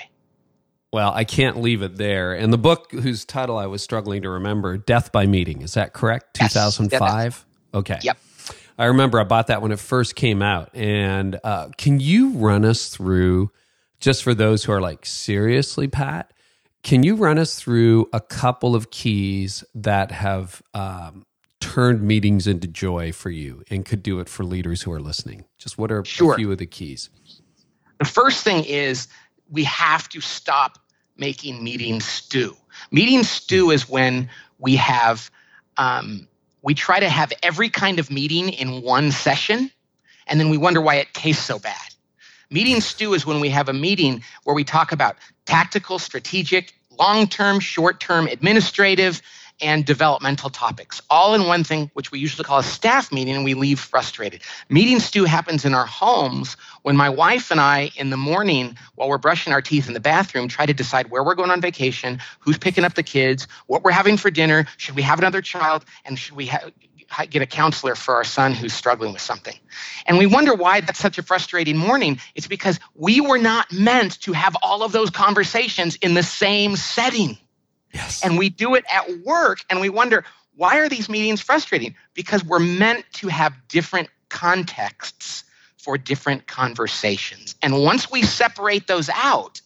[0.91, 2.33] Well, I can't leave it there.
[2.33, 5.93] And the book whose title I was struggling to remember, Death by Meeting, is that
[5.93, 6.39] correct?
[6.41, 6.55] Yes.
[6.55, 7.45] 2005?
[7.75, 7.99] Okay.
[8.03, 8.17] Yep.
[8.79, 10.71] I remember I bought that when it first came out.
[10.75, 13.51] And uh, can you run us through,
[14.01, 16.33] just for those who are like, seriously, Pat,
[16.83, 21.25] can you run us through a couple of keys that have um,
[21.61, 25.47] turned meetings into joy for you and could do it for leaders who are listening?
[25.59, 26.35] Just what are Sure.
[26.35, 27.09] a few of the keys?
[27.99, 29.09] The first thing is
[29.51, 30.79] we have to stop
[31.17, 32.55] making meetings stew.
[32.91, 35.31] Meeting stew is when we have,
[35.79, 36.29] um,
[36.66, 39.70] we try to have every kind of meeting in one session,
[40.26, 41.94] and then we wonder why it tastes so bad.
[42.50, 47.29] Meeting stew is when we have a meeting where we talk about tactical, strategic, long
[47.29, 49.22] term, short term, administrative,
[49.61, 53.45] and developmental topics, all in one thing, which we usually call a staff meeting, and
[53.45, 54.42] we leave frustrated.
[54.69, 59.09] Meeting stew happens in our homes when my wife and I, in the morning, while
[59.09, 62.21] we're brushing our teeth in the bathroom, try to decide where we're going on vacation,
[62.40, 65.85] who's picking up the kids, what we're having for dinner, should we have another child,
[66.05, 66.51] and should we
[67.31, 69.55] get a counselor for our son who's struggling with something.
[70.07, 72.19] And we wonder why that's such a frustrating morning.
[72.35, 76.77] It's because we were not meant to have all of those conversations in the same
[76.77, 77.38] setting.
[77.92, 78.25] Yes.
[78.25, 81.94] And we do it at work and we wonder, why are these meetings frustrating?
[82.14, 85.44] Because we're meant to have different contexts
[85.77, 87.55] for different conversations.
[87.62, 89.61] And once we separate those out,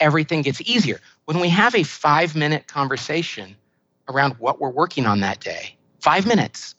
[0.00, 1.00] everything gets easier.
[1.26, 3.56] When we have a five minute conversation
[4.08, 6.74] around what we're working on that day, five minutes,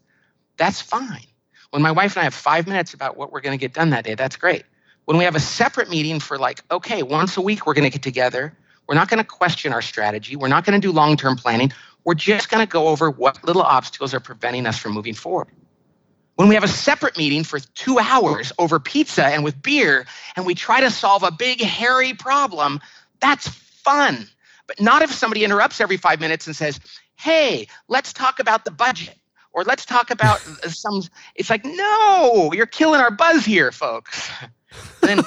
[0.57, 1.25] that's fine.
[1.71, 3.89] When my wife and I have five minutes about what we're going to get done
[3.89, 4.63] that day, that's great.
[5.05, 7.89] When we have a separate meeting for like, okay, once a week we're going to
[7.89, 11.17] get together, we're not going to question our strategy, we're not going to do long
[11.17, 11.71] term planning,
[12.03, 15.49] we're just going to go over what little obstacles are preventing us from moving forward.
[16.35, 20.45] When we have a separate meeting for two hours over pizza and with beer, and
[20.45, 22.81] we try to solve a big, hairy problem,
[23.21, 24.27] that's fun.
[24.67, 26.79] But not if somebody interrupts every five minutes and says,
[27.15, 29.17] hey, let's talk about the budget
[29.53, 31.01] or let's talk about some.
[31.35, 34.29] It's like, no, you're killing our buzz here, folks.
[35.01, 35.21] then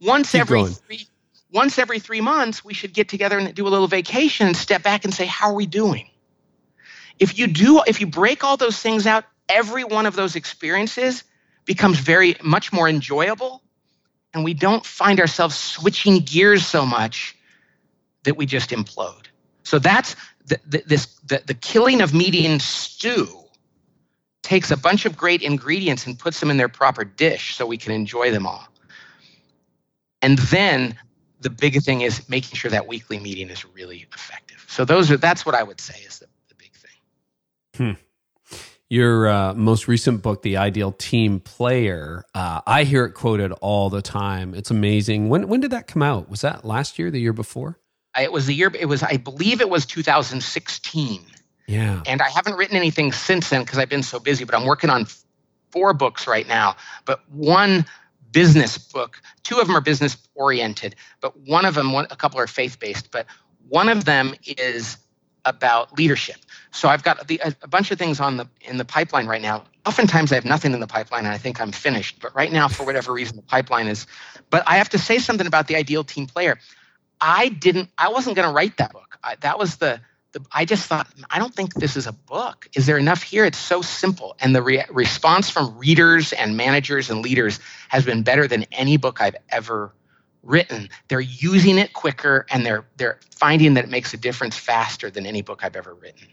[0.00, 0.72] once Keep every going.
[0.72, 1.06] three,
[1.54, 4.82] once every three months, we should get together and do a little vacation and step
[4.82, 6.10] back and say, how are we doing?
[7.20, 11.22] If you do, if you break all those things out, every one of those experiences
[11.64, 13.62] becomes very much more enjoyable,
[14.34, 17.36] and we don't find ourselves switching gears so much
[18.24, 19.26] that we just implode.
[19.62, 23.28] So that's the, the, this the, the killing of meeting stew
[24.42, 27.78] takes a bunch of great ingredients and puts them in their proper dish so we
[27.78, 28.66] can enjoy them all.
[30.20, 30.98] And then
[31.44, 34.64] the big thing is making sure that weekly meeting is really effective.
[34.66, 37.96] So those are that's what I would say is the, the big thing.
[38.90, 43.88] Your uh, most recent book, The Ideal Team Player, uh, I hear it quoted all
[43.90, 44.54] the time.
[44.54, 45.28] It's amazing.
[45.28, 46.28] When when did that come out?
[46.28, 47.78] Was that last year, the year before?
[48.14, 51.22] I- It was the year it was I believe it was 2016.
[51.66, 52.02] Yeah.
[52.06, 54.90] And I haven't written anything since then because I've been so busy, but I'm working
[54.90, 55.06] on
[55.70, 56.76] four books right now.
[57.06, 57.86] But one
[58.34, 62.38] business book, two of them are business oriented, but one of them, one, a couple
[62.40, 63.26] are faith based, but
[63.68, 64.98] one of them is
[65.46, 66.36] about leadership.
[66.72, 69.40] So I've got the, a, a bunch of things on the in the pipeline right
[69.40, 69.64] now.
[69.86, 72.66] Oftentimes I have nothing in the pipeline and I think I'm finished, but right now
[72.68, 74.06] for whatever reason the pipeline is.
[74.50, 76.58] But I have to say something about the ideal team player.
[77.20, 77.90] I didn't.
[77.96, 79.18] I wasn't going to write that book.
[79.22, 80.00] I, that was the
[80.34, 82.68] the, I just thought, I don't think this is a book.
[82.76, 83.44] Is there enough here?
[83.46, 84.36] It's so simple.
[84.40, 88.98] And the re- response from readers and managers and leaders has been better than any
[88.98, 89.94] book I've ever
[90.42, 90.90] written.
[91.08, 95.24] They're using it quicker and they're they're finding that it makes a difference faster than
[95.24, 96.28] any book I've ever written.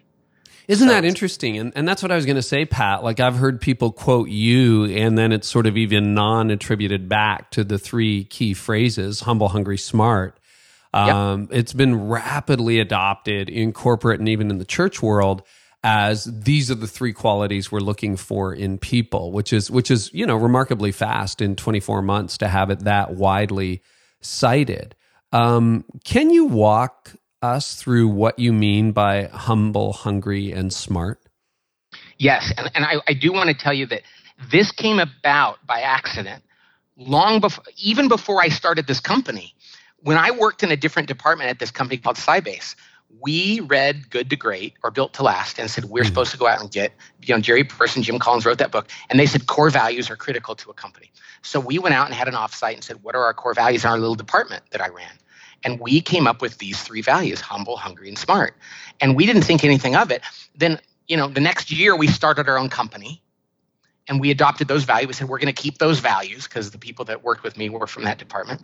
[0.67, 1.57] Isn't So- that interesting?
[1.57, 3.03] And, and that's what I was going to say, Pat.
[3.03, 7.51] Like I've heard people quote you, and then it's sort of even non attributed back
[7.51, 10.37] to the three key phrases humble, hungry, smart.
[10.93, 15.43] Um, It's been rapidly adopted in corporate and even in the church world
[15.83, 20.13] as these are the three qualities we're looking for in people, which is which is
[20.13, 23.81] you know remarkably fast in 24 months to have it that widely
[24.21, 24.95] cited.
[25.31, 31.19] Um, can you walk us through what you mean by humble, hungry, and smart?
[32.17, 34.01] Yes, and, and I, I do want to tell you that
[34.51, 36.43] this came about by accident
[36.95, 39.55] long before, even before I started this company.
[40.01, 42.75] When I worked in a different department at this company called Sybase,
[43.19, 46.07] we read Good to Great or Built to Last and said we're mm-hmm.
[46.07, 48.89] supposed to go out and get, you know, Jerry Porras, Jim Collins wrote that book,
[49.09, 51.11] and they said core values are critical to a company.
[51.41, 53.83] So we went out and had an offsite and said, what are our core values
[53.83, 55.11] in our little department that I ran?
[55.63, 58.55] And we came up with these three values humble, hungry, and smart.
[59.01, 60.21] And we didn't think anything of it.
[60.55, 60.79] Then
[61.11, 63.21] you know, the next year we started our own company
[64.07, 65.07] and we adopted those values.
[65.07, 67.67] We said we're going to keep those values because the people that worked with me
[67.67, 68.61] were from that department.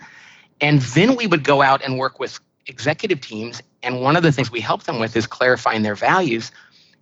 [0.62, 3.62] And then we would go out and work with executive teams.
[3.84, 6.52] And one of the things we help them with is clarifying their values.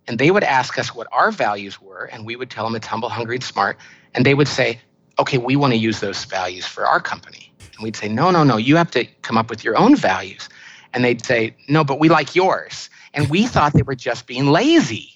[0.06, 2.86] And they would ask us what our values were, and we would tell them it's
[2.86, 3.76] humble, hungry, and smart.
[4.14, 4.78] And they would say,
[5.18, 7.52] okay, we want to use those values for our company.
[7.74, 10.48] And we'd say, no, no, no, you have to come up with your own values.
[10.94, 12.88] And they'd say, no, but we like yours.
[13.14, 15.10] And we thought they were just being lazy.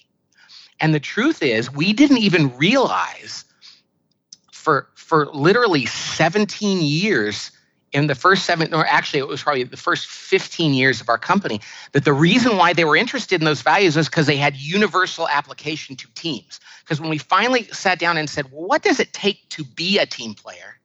[0.79, 3.45] And the truth is, we didn't even realize
[4.51, 7.51] for, for literally 17 years
[7.93, 11.17] in the first seven, or actually, it was probably the first 15 years of our
[11.17, 11.59] company,
[11.91, 15.27] that the reason why they were interested in those values was because they had universal
[15.27, 16.59] application to teams.
[16.79, 19.99] Because when we finally sat down and said, well, what does it take to be
[19.99, 20.79] a team player?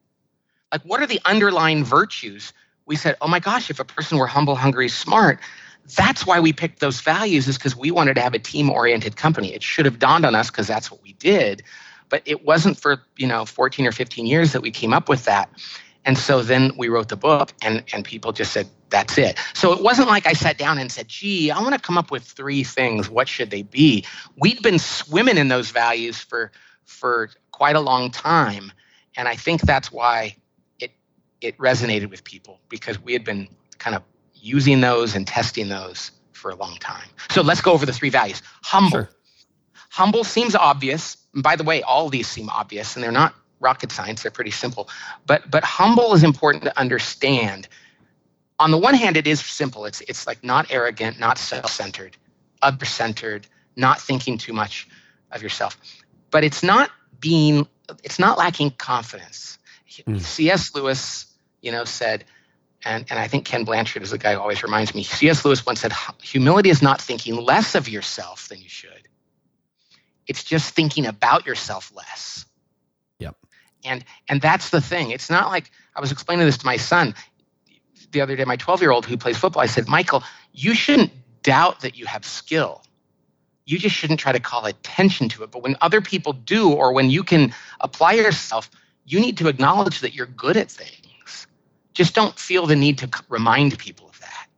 [0.73, 2.53] Like, what are the underlying virtues?
[2.87, 5.39] We said, oh my gosh, if a person were humble, hungry, smart,
[5.97, 9.17] that's why we picked those values, is because we wanted to have a team oriented
[9.17, 9.55] company.
[9.55, 11.63] It should have dawned on us because that's what we did.
[12.09, 15.25] But it wasn't for, you know, 14 or 15 years that we came up with
[15.25, 15.49] that.
[16.07, 19.37] And so then we wrote the book, and, and people just said, that's it.
[19.55, 22.13] So it wasn't like I sat down and said, gee, I want to come up
[22.13, 23.11] with three things.
[23.11, 24.05] What should they be?
[24.39, 26.53] We'd been swimming in those values for,
[26.85, 28.73] for quite a long time.
[29.17, 30.37] And I think that's why
[30.79, 30.93] it,
[31.41, 33.49] it resonated with people because we had been
[33.79, 34.03] kind of
[34.35, 37.09] using those and testing those for a long time.
[37.31, 38.43] So let's go over the three values.
[38.63, 38.91] Humble.
[38.91, 39.09] Sure.
[39.91, 41.17] Humble seems obvious.
[41.35, 44.23] And by the way, all these seem obvious, and they're not rocket science.
[44.23, 44.89] They're pretty simple.
[45.27, 47.69] But but humble is important to understand.
[48.59, 49.85] On the one hand, it is simple.
[49.85, 52.17] It's it's like not arrogant, not self-centered,
[52.63, 53.47] other-centered,
[53.77, 54.89] not thinking too much
[55.33, 55.77] of yourself.
[56.31, 56.91] But it's not
[57.21, 57.67] being
[58.03, 59.59] it's not lacking confidence.
[60.07, 60.21] Mm.
[60.21, 60.75] C.S.
[60.75, 61.27] Lewis,
[61.63, 62.25] you know, said,
[62.85, 65.05] and, and I think Ken Blanchard is the guy who always reminds me.
[65.05, 65.45] C.S.
[65.45, 65.93] Lewis once said,
[66.23, 69.09] humility is not thinking less of yourself than you should.
[70.27, 72.45] It's just thinking about yourself less
[73.87, 75.11] and and that's the thing.
[75.11, 77.15] It's not like i was explaining this to my son
[78.13, 79.63] the other day my 12 year old who plays football.
[79.63, 80.23] I said michael
[80.53, 81.13] you shouldn't
[81.43, 82.83] doubt that you have skill.
[83.67, 85.51] You just shouldn't try to call attention to it.
[85.51, 88.71] But when other people do or when you can apply yourself
[89.07, 91.47] you need to acknowledge that you're good at things.
[91.95, 94.49] Just don't feel the need to remind people of that.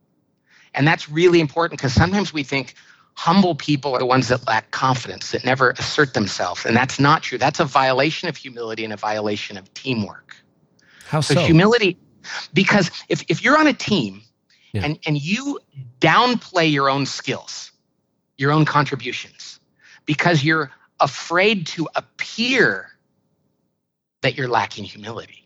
[0.74, 2.74] And that's really important because sometimes we think
[3.18, 6.64] humble people are the ones that lack confidence, that never assert themselves.
[6.64, 7.36] And that's not true.
[7.36, 10.36] That's a violation of humility and a violation of teamwork.
[11.08, 11.34] How so?
[11.34, 11.98] so humility,
[12.54, 14.22] because if, if you're on a team
[14.72, 14.84] yeah.
[14.84, 15.58] and, and you
[16.00, 17.72] downplay your own skills,
[18.36, 19.58] your own contributions,
[20.06, 22.88] because you're afraid to appear
[24.20, 25.44] that you're lacking humility.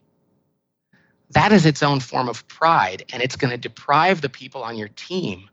[1.30, 4.76] That is its own form of pride, and it's going to deprive the people on
[4.76, 5.48] your team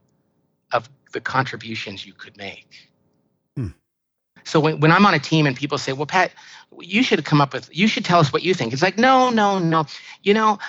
[0.71, 2.89] of the contributions you could make.
[3.55, 3.69] Hmm.
[4.43, 6.31] So when, when I'm on a team and people say, well, Pat,
[6.79, 8.73] you should come up with, you should tell us what you think.
[8.73, 9.85] It's like, no, no, no.
[10.23, 10.59] You know,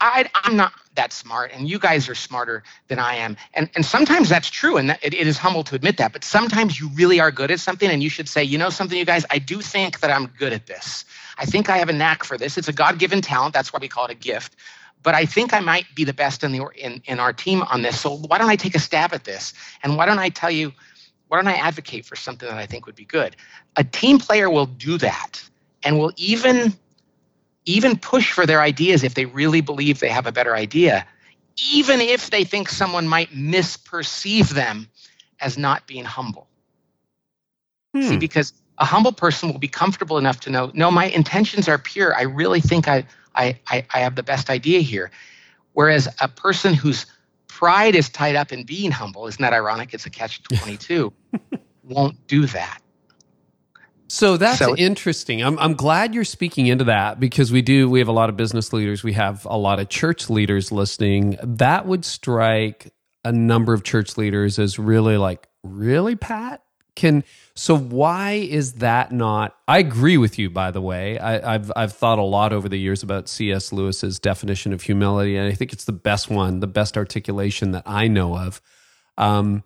[0.00, 3.36] I, I'm not that smart, and you guys are smarter than I am.
[3.54, 6.12] And, and sometimes that's true, and that, it, it is humble to admit that.
[6.12, 8.98] But sometimes you really are good at something, and you should say, you know something,
[8.98, 11.04] you guys, I do think that I'm good at this.
[11.38, 12.56] I think I have a knack for this.
[12.56, 13.54] It's a God given talent.
[13.54, 14.56] That's why we call it a gift
[15.06, 17.82] but I think I might be the best in the in, in our team on
[17.82, 18.00] this.
[18.00, 19.54] So why don't I take a stab at this?
[19.84, 20.72] And why don't I tell you,
[21.28, 23.36] why don't I advocate for something that I think would be good?
[23.76, 25.40] A team player will do that
[25.84, 26.74] and will even
[27.66, 31.06] even push for their ideas if they really believe they have a better idea,
[31.72, 34.88] even if they think someone might misperceive them
[35.40, 36.48] as not being humble.
[37.94, 38.02] Hmm.
[38.02, 41.78] See, because a humble person will be comfortable enough to know, no, my intentions are
[41.78, 42.12] pure.
[42.16, 43.06] I really think I,
[43.36, 45.10] I, I, I have the best idea here.
[45.72, 47.06] Whereas a person whose
[47.48, 49.92] pride is tied up in being humble, isn't that ironic?
[49.94, 51.12] It's a catch 22,
[51.84, 52.80] won't do that.
[54.08, 55.42] So that's so, interesting.
[55.42, 58.36] I'm I'm glad you're speaking into that because we do we have a lot of
[58.36, 61.36] business leaders, we have a lot of church leaders listening.
[61.42, 62.92] That would strike
[63.24, 66.62] a number of church leaders as really like, really Pat?
[66.96, 67.22] Can
[67.54, 69.56] so why is that not?
[69.66, 70.50] I agree with you.
[70.50, 73.72] By the way, I, have I've thought a lot over the years about C.S.
[73.72, 77.84] Lewis's definition of humility, and I think it's the best one, the best articulation that
[77.86, 78.60] I know of.
[79.16, 79.64] Um,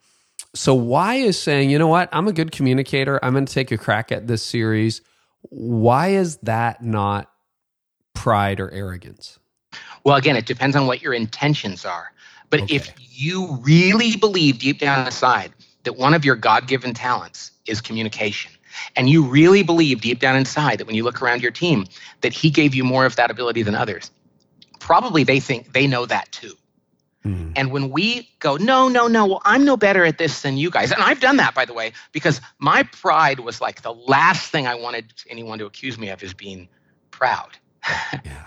[0.54, 3.22] so why is saying, you know what, I'm a good communicator.
[3.24, 5.00] I'm going to take a crack at this series.
[5.42, 7.28] Why is that not
[8.14, 9.38] pride or arrogance?
[10.04, 12.12] Well, again, it depends on what your intentions are.
[12.50, 12.76] But okay.
[12.76, 15.52] if you really believe deep down inside
[15.84, 18.52] that one of your God given talents is communication.
[18.96, 21.86] And you really believe deep down inside that when you look around your team,
[22.20, 24.10] that He gave you more of that ability than others.
[24.78, 26.54] Probably they think they know that too.
[27.24, 27.52] Mm.
[27.56, 30.70] And when we go, no, no, no, well, I'm no better at this than you
[30.70, 30.90] guys.
[30.90, 34.66] And I've done that, by the way, because my pride was like the last thing
[34.66, 36.68] I wanted anyone to accuse me of is being
[37.10, 37.58] proud.
[38.24, 38.46] yeah.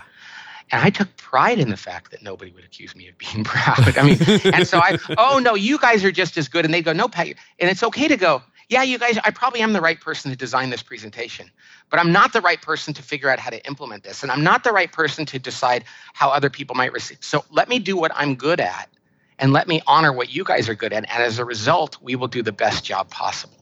[0.70, 3.96] And I took pride in the fact that nobody would accuse me of being proud.
[3.96, 4.18] I mean,
[4.52, 6.64] and so I, oh no, you guys are just as good.
[6.64, 9.60] And they go, no, Pat, and it's okay to go, yeah, you guys, I probably
[9.60, 11.50] am the right person to design this presentation,
[11.90, 14.22] but I'm not the right person to figure out how to implement this.
[14.22, 15.84] And I'm not the right person to decide
[16.14, 17.18] how other people might receive.
[17.20, 18.88] So let me do what I'm good at
[19.38, 21.04] and let me honor what you guys are good at.
[21.10, 23.58] And as a result, we will do the best job possible.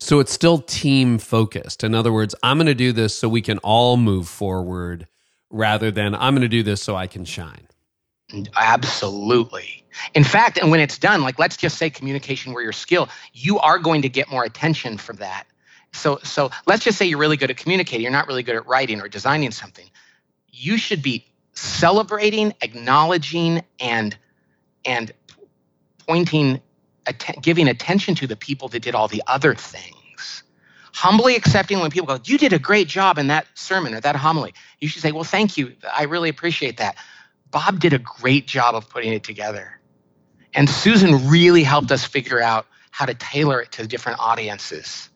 [0.00, 1.84] So it's still team focused.
[1.84, 5.06] In other words, I'm going to do this so we can all move forward
[5.54, 7.68] rather than I'm going to do this so I can shine.
[8.56, 9.84] Absolutely.
[10.14, 13.58] In fact, and when it's done, like let's just say communication were your skill, you
[13.60, 15.44] are going to get more attention from that.
[15.92, 18.66] So so let's just say you're really good at communicating, you're not really good at
[18.66, 19.88] writing or designing something.
[20.50, 24.16] You should be celebrating, acknowledging and
[24.84, 25.12] and
[26.08, 26.60] pointing
[27.06, 29.96] att- giving attention to the people that did all the other things.
[30.94, 34.16] Humbly accepting when people go, "You did a great job in that sermon or that
[34.16, 35.74] homily." You should say, "Well, thank you.
[35.92, 36.96] I really appreciate that."
[37.50, 39.80] Bob did a great job of putting it together.
[40.54, 45.08] And Susan really helped us figure out how to tailor it to different audiences.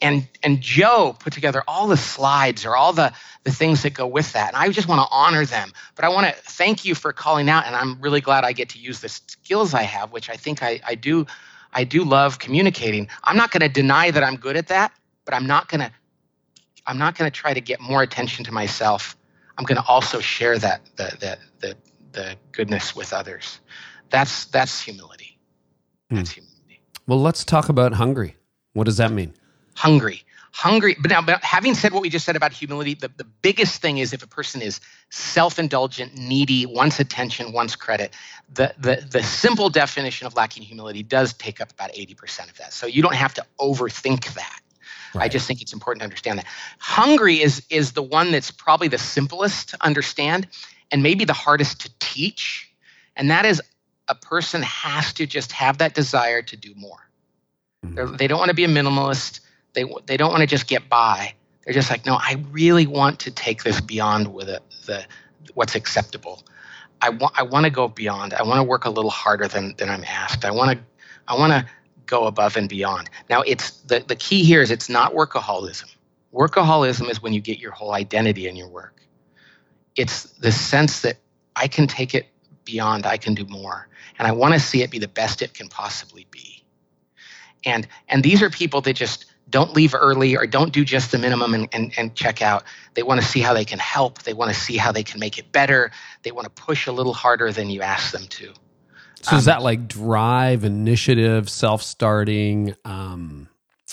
[0.00, 3.12] And, and Joe put together all the slides or all the,
[3.44, 4.48] the things that go with that.
[4.48, 5.72] And I just want to honor them.
[5.94, 7.66] But I want to thank you for calling out.
[7.66, 10.62] And I'm really glad I get to use the skills I have, which I think
[10.62, 11.26] I, I do
[11.72, 13.08] I do love communicating.
[13.24, 14.92] I'm not going to deny that I'm good at that,
[15.24, 15.90] but I'm not going to
[16.86, 19.16] I'm not going to try to get more attention to myself
[19.58, 21.76] I'm going to also share that the, the the
[22.12, 23.60] the goodness with others.
[24.10, 25.38] That's that's humility.
[26.10, 26.16] Hmm.
[26.16, 26.82] That's humility.
[27.06, 28.36] Well, let's talk about hungry.
[28.72, 29.34] What does that mean?
[29.74, 30.22] Hungry.
[30.52, 30.96] Hungry.
[31.00, 33.98] But now, but having said what we just said about humility, the, the biggest thing
[33.98, 38.14] is if a person is self-indulgent, needy, wants attention, wants credit,
[38.52, 42.74] the, the, the simple definition of lacking humility does take up about 80% of that.
[42.74, 44.60] So you don't have to overthink that.
[45.14, 45.24] Right.
[45.24, 46.46] I just think it's important to understand that.
[46.78, 50.48] Hungry is is the one that's probably the simplest to understand
[50.90, 52.70] and maybe the hardest to teach.
[53.16, 53.60] And that is
[54.08, 57.08] a person has to just have that desire to do more.
[57.84, 58.16] Mm-hmm.
[58.16, 59.40] They don't want to be a minimalist.
[59.74, 61.34] They they don't want to just get by.
[61.64, 65.04] They're just like, no, I really want to take this beyond with it, the
[65.54, 66.42] what's acceptable.
[67.00, 68.34] I want I want to go beyond.
[68.34, 70.44] I want to work a little harder than than I'm asked.
[70.44, 70.84] I want to
[71.28, 71.70] I want to
[72.06, 73.10] go above and beyond.
[73.28, 75.94] Now, it's the, the key here is it's not workaholism.
[76.32, 79.00] Workaholism is when you get your whole identity in your work.
[79.96, 81.18] It's the sense that
[81.56, 82.26] I can take it
[82.64, 83.88] beyond, I can do more.
[84.18, 86.64] And I want to see it be the best it can possibly be.
[87.64, 91.18] And and these are people that just don't leave early or don't do just the
[91.18, 92.64] minimum and, and, and check out.
[92.94, 94.22] They want to see how they can help.
[94.22, 95.90] They want to see how they can make it better.
[96.22, 98.54] They want to push a little harder than you ask them to.
[99.22, 102.74] So um, is that like drive, initiative, self starting?
[102.84, 103.48] Um,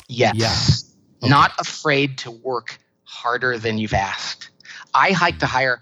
[0.08, 0.36] yes.
[0.36, 1.26] Yeah.
[1.26, 1.30] Okay.
[1.30, 4.50] Not afraid to work harder than you've asked.
[4.94, 5.82] I like to hire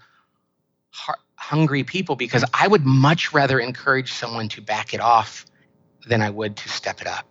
[1.36, 5.46] hungry people because I would much rather encourage someone to back it off
[6.06, 7.26] than I would to step it up.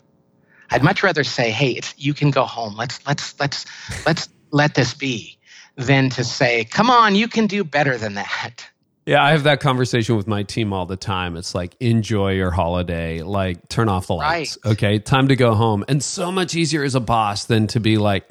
[0.72, 2.76] I'd much rather say, "Hey, it's, you can go home.
[2.76, 3.65] Let's let's let's
[4.05, 5.38] let's let this be,"
[5.76, 8.68] than to say, "Come on, you can do better than that."
[9.08, 11.38] Yeah, I have that conversation with my team all the time.
[11.38, 14.58] It's like, enjoy your holiday, like, turn off the lights.
[14.66, 14.74] Right.
[14.74, 15.86] Okay, time to go home.
[15.88, 18.30] And so much easier as a boss than to be like,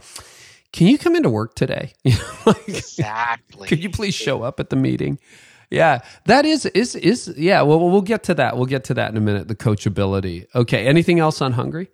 [0.75, 1.95] can you come into work today?
[2.45, 3.69] like, exactly.
[3.69, 5.19] Could you please show up at the meeting?
[5.71, 7.63] Yeah, that is is is yeah.
[7.63, 8.57] Well, we'll get to that.
[8.57, 9.49] We'll get to that in a minute.
[9.49, 10.47] The coachability.
[10.55, 10.87] Okay.
[10.87, 11.89] Anything else on hungry?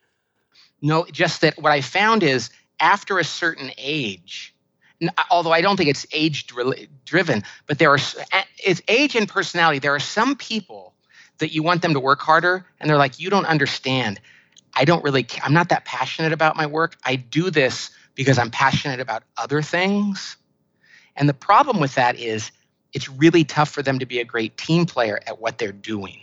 [0.83, 4.51] No, just that what I found is after a certain age,
[5.30, 6.46] although I don't think it's age
[7.05, 7.98] driven, but there are
[8.59, 9.78] it's age and personality.
[9.78, 10.94] There are some people
[11.38, 14.20] that you want them to work harder, and they're like, you don't understand.
[14.74, 15.26] I don't really.
[15.42, 16.96] I'm not that passionate about my work.
[17.05, 20.36] I do this because I'm passionate about other things.
[21.16, 22.50] And the problem with that is
[22.92, 26.20] it's really tough for them to be a great team player at what they're doing.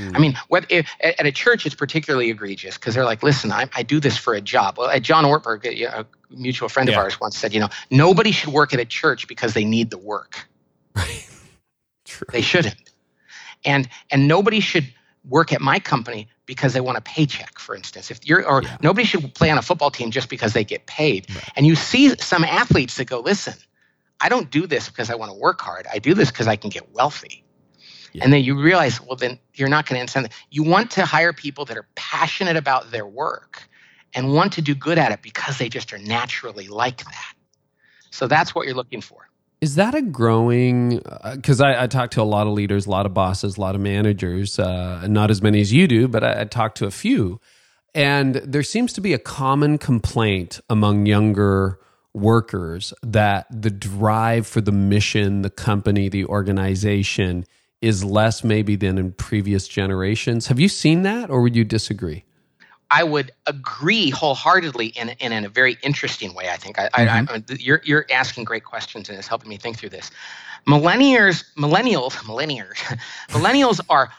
[0.00, 0.16] Mm.
[0.16, 3.68] I mean, what, if, at a church, it's particularly egregious because they're like, listen, I,
[3.74, 4.78] I, do this for a job.
[4.78, 6.94] Well, at John Ortberg, a, mutual friend yeah.
[6.96, 9.90] of ours, once said, you know, nobody should work at a church because they need
[9.90, 10.48] the work.
[10.96, 11.28] Right.
[12.04, 12.26] True.
[12.32, 12.76] They shouldn't.
[13.64, 14.92] And and nobody should
[15.28, 18.10] work at my company because they want a paycheck, for instance.
[18.10, 18.78] If you're or yeah.
[18.80, 21.26] nobody should play on a football team just because they get paid.
[21.28, 21.44] Right.
[21.56, 23.54] And you see some athletes that go, listen,
[24.20, 25.86] I don't do this because I want to work hard.
[25.92, 27.44] I do this because I can get wealthy.
[28.12, 28.24] Yeah.
[28.24, 30.32] And then you realize, well, then you're not going to incent.
[30.50, 33.68] You want to hire people that are passionate about their work
[34.14, 37.34] and want to do good at it because they just are naturally like that.
[38.10, 39.28] So that's what you're looking for.
[39.60, 41.02] Is that a growing?
[41.34, 43.60] Because uh, I, I talk to a lot of leaders, a lot of bosses, a
[43.60, 46.86] lot of managers, uh, not as many as you do, but I, I talk to
[46.86, 47.40] a few.
[47.94, 51.78] And there seems to be a common complaint among younger
[52.14, 57.44] workers that the drive for the mission, the company, the organization
[57.80, 60.48] is less maybe than in previous generations.
[60.48, 62.24] Have you seen that or would you disagree?
[62.90, 66.48] I would agree wholeheartedly in, in, in a very interesting way.
[66.48, 67.30] I think I, mm-hmm.
[67.30, 70.10] I, I, you're, you're asking great questions and it's helping me think through this.
[70.66, 72.74] Millennials, millennials, millennials,
[73.28, 74.10] millennials are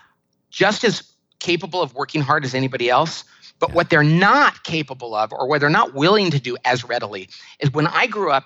[0.50, 1.04] just as
[1.40, 3.26] capable of working hard as anybody else.
[3.60, 3.76] But yeah.
[3.76, 7.72] what they're not capable of, or what they're not willing to do as readily, is
[7.74, 8.46] when I grew up,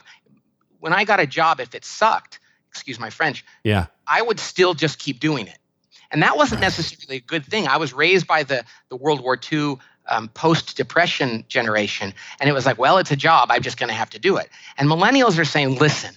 [0.80, 2.40] when I got a job, if it sucked,
[2.76, 5.58] excuse my French, yeah, I would still just keep doing it.
[6.12, 7.68] And that wasn't necessarily a good thing.
[7.68, 12.14] I was raised by the, the World War II um, post depression generation.
[12.40, 13.50] And it was like, well, it's a job.
[13.50, 14.50] I'm just going to have to do it.
[14.78, 16.14] And millennials are saying, listen,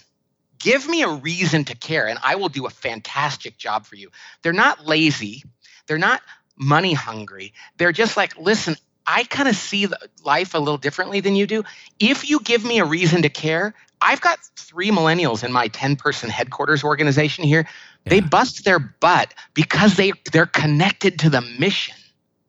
[0.59, 4.11] give me a reason to care, and I will do a fantastic job for you.
[4.41, 5.43] They're not lazy,
[5.87, 6.21] they're not
[6.57, 7.53] money hungry.
[7.77, 8.75] They're just like, listen,
[9.07, 9.87] I kind of see
[10.23, 11.63] life a little differently than you do.
[11.99, 15.95] If you give me a reason to care, I've got three millennials in my 10
[15.95, 17.65] person headquarters organization here.
[18.05, 18.09] Yeah.
[18.09, 21.95] They bust their butt because they, they're connected to the mission.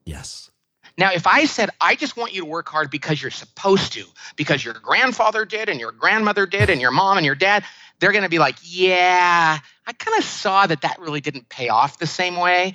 [0.05, 0.51] Yes.
[0.97, 4.05] Now, if I said, I just want you to work hard because you're supposed to,
[4.37, 7.65] because your grandfather did and your grandmother did and your mom and your dad,
[8.01, 11.69] they're going to be like, yeah, I kind of saw that that really didn't pay
[11.69, 12.75] off the same way.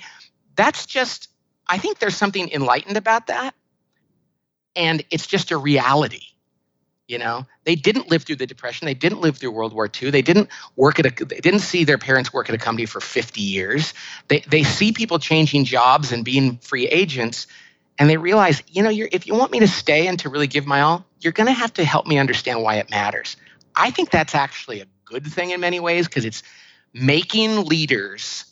[0.56, 1.28] That's just,
[1.68, 3.54] I think there's something enlightened about that.
[4.74, 6.22] And it's just a reality.
[7.08, 8.86] You know, they didn't live through the depression.
[8.86, 10.10] They didn't live through World War II.
[10.10, 11.24] They didn't work at a.
[11.24, 13.94] They didn't see their parents work at a company for 50 years.
[14.26, 17.46] They they see people changing jobs and being free agents,
[17.98, 20.66] and they realize, you know, if you want me to stay and to really give
[20.66, 23.36] my all, you're going to have to help me understand why it matters.
[23.76, 26.42] I think that's actually a good thing in many ways because it's
[26.92, 28.44] making leaders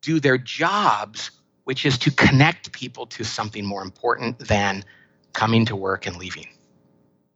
[0.00, 1.30] do their jobs,
[1.64, 4.84] which is to connect people to something more important than
[5.32, 6.51] coming to work and leaving.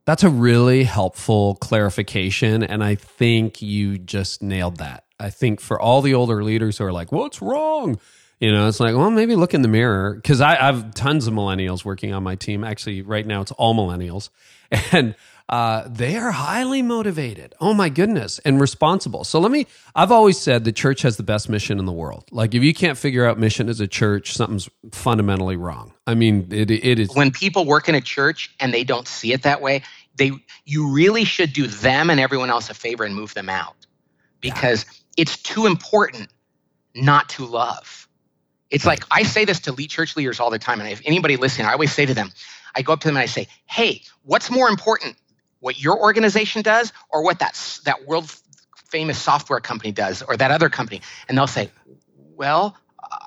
[0.07, 2.63] That's a really helpful clarification.
[2.63, 5.05] And I think you just nailed that.
[5.19, 7.99] I think for all the older leaders who are like, what's wrong?
[8.39, 10.21] You know, it's like, well, maybe look in the mirror.
[10.23, 12.63] Cause I, I have tons of millennials working on my team.
[12.63, 14.31] Actually, right now it's all millennials.
[14.93, 15.15] And
[15.49, 17.55] uh, they are highly motivated.
[17.61, 19.23] Oh my goodness, and responsible.
[19.23, 19.67] So let me.
[19.95, 22.25] I've always said the church has the best mission in the world.
[22.33, 25.95] Like if you can't figure out mission as a church, something's fundamentally wrong.
[26.07, 27.15] I mean, it it is.
[27.15, 29.83] When people work in a church and they don't see it that way,
[30.17, 30.33] they
[30.65, 33.87] you really should do them and everyone else a favor and move them out
[34.41, 35.23] because yeah.
[35.23, 36.29] it's too important
[36.97, 38.09] not to love.
[38.71, 41.37] It's like I say this to lead church leaders all the time, and if anybody
[41.37, 42.33] listening, I always say to them,
[42.75, 45.17] I go up to them and I say, "Hey, what's more important,
[45.61, 48.35] what your organization does or what that, that world
[48.91, 51.01] famous software company does or that other company.
[51.29, 51.71] And they'll say,
[52.35, 52.77] well,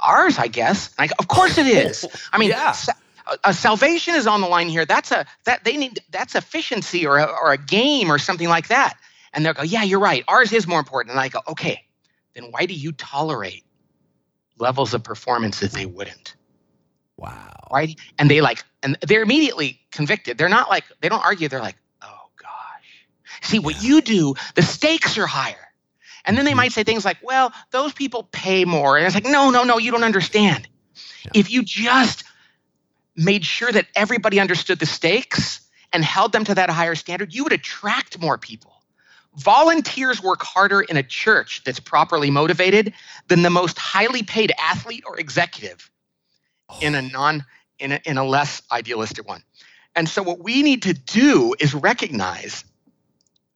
[0.03, 0.93] ours, I guess.
[0.97, 2.05] I, of course it is.
[2.33, 2.71] I mean, yeah.
[2.71, 2.93] sa-
[3.43, 4.85] a salvation is on the line here.
[4.85, 8.69] That's a that they need that's efficiency or a, or a game or something like
[8.69, 8.97] that.
[9.33, 10.23] And they'll go, yeah, you're right.
[10.27, 11.11] Ours is more important.
[11.11, 11.83] And I go, okay,
[12.33, 13.63] then why do you tolerate
[14.57, 16.35] levels of performance that they wouldn't?
[17.17, 17.67] Wow.
[17.71, 17.99] Right?
[18.17, 20.37] And they like, and they're immediately convicted.
[20.37, 21.47] They're not like, they don't argue.
[21.47, 21.75] They're like,
[23.41, 25.55] See, what you do, the stakes are higher.
[26.25, 26.57] And then they mm-hmm.
[26.57, 28.97] might say things like, well, those people pay more.
[28.97, 30.67] And it's like, no, no, no, you don't understand.
[31.23, 31.31] Yeah.
[31.35, 32.23] If you just
[33.15, 35.61] made sure that everybody understood the stakes
[35.91, 38.73] and held them to that higher standard, you would attract more people.
[39.35, 42.93] Volunteers work harder in a church that's properly motivated
[43.27, 45.89] than the most highly paid athlete or executive
[46.69, 46.79] oh.
[46.81, 47.45] in a non
[47.77, 49.41] in a, in a less idealistic one.
[49.95, 52.63] And so what we need to do is recognize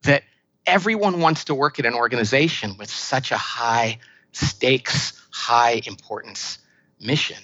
[0.04, 0.22] that
[0.66, 3.98] everyone wants to work at an organization with such a high
[4.32, 6.58] stakes, high importance
[7.00, 7.36] mission.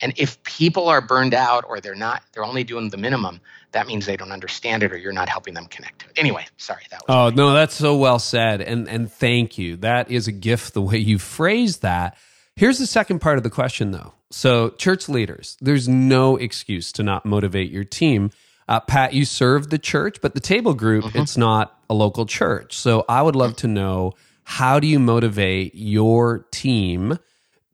[0.00, 3.40] And if people are burned out or they're not, they're only doing the minimum,
[3.72, 6.18] that means they don't understand it or you're not helping them connect to it.
[6.18, 8.60] Anyway, sorry that was Oh, no, that's so well said.
[8.60, 9.76] And and thank you.
[9.76, 12.16] That is a gift the way you phrased that.
[12.56, 14.14] Here's the second part of the question though.
[14.30, 18.30] So, church leaders, there's no excuse to not motivate your team
[18.68, 21.18] uh, Pat, you serve the church, but the table group, mm-hmm.
[21.18, 22.76] it's not a local church.
[22.76, 24.12] So I would love to know
[24.44, 27.18] how do you motivate your team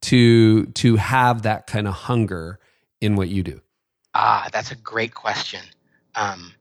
[0.02, 2.58] to to have that kind of hunger
[3.00, 3.60] in what you do?
[4.14, 5.62] Ah, that's a great question.
[6.14, 6.52] Um,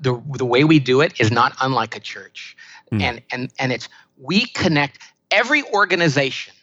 [0.00, 2.56] the the way we do it is not unlike a church,
[2.92, 3.00] mm.
[3.00, 4.98] and and and it's we connect
[5.30, 6.54] every organization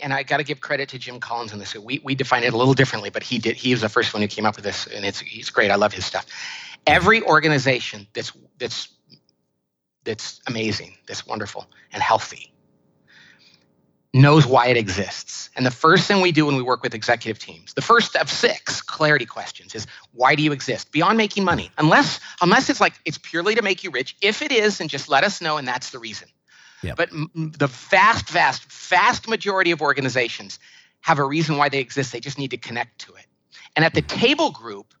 [0.00, 1.74] and I got to give credit to Jim Collins on this.
[1.74, 3.56] We, we define it a little differently, but he did.
[3.56, 5.70] He was the first one who came up with this, and it's he's great.
[5.70, 6.26] I love his stuff.
[6.86, 8.88] Every organization that's that's
[10.04, 12.52] that's amazing, that's wonderful and healthy,
[14.12, 15.50] knows why it exists.
[15.56, 18.30] And the first thing we do when we work with executive teams, the first of
[18.30, 20.92] six clarity questions is why do you exist?
[20.92, 21.70] Beyond making money.
[21.78, 24.16] Unless unless it's like it's purely to make you rich.
[24.20, 26.28] If it is, then just let us know and that's the reason.
[26.82, 26.96] Yep.
[26.96, 30.58] But m- the vast vast vast majority of organizations
[31.00, 32.12] have a reason why they exist.
[32.12, 33.26] They just need to connect to it.
[33.76, 34.94] And at the table group,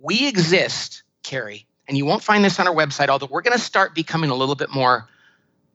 [0.00, 3.62] we exist, Carey, and you won't find this on our website, although we're going to
[3.62, 5.08] start becoming a little bit more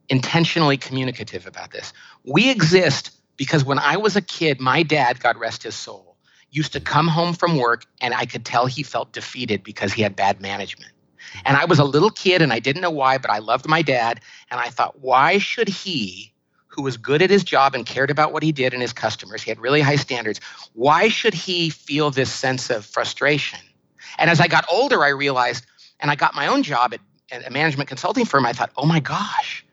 [0.09, 1.93] intentionally communicative about this.
[2.23, 6.17] We exist because when I was a kid, my dad, God rest his soul,
[6.49, 10.01] used to come home from work and I could tell he felt defeated because he
[10.01, 10.91] had bad management.
[11.45, 13.81] And I was a little kid and I didn't know why, but I loved my
[13.81, 14.21] dad.
[14.49, 16.33] And I thought, why should he,
[16.67, 19.43] who was good at his job and cared about what he did and his customers,
[19.43, 20.39] he had really high standards,
[20.73, 23.59] why should he feel this sense of frustration?
[24.17, 25.65] And as I got older, I realized,
[25.99, 26.99] and I got my own job at,
[27.31, 29.65] at a management consulting firm, I thought, oh my gosh,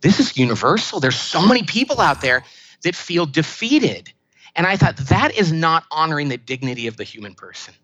[0.00, 1.00] this is universal.
[1.00, 2.44] There's so many people out there
[2.82, 4.12] that feel defeated.
[4.56, 7.74] And I thought that is not honoring the dignity of the human person.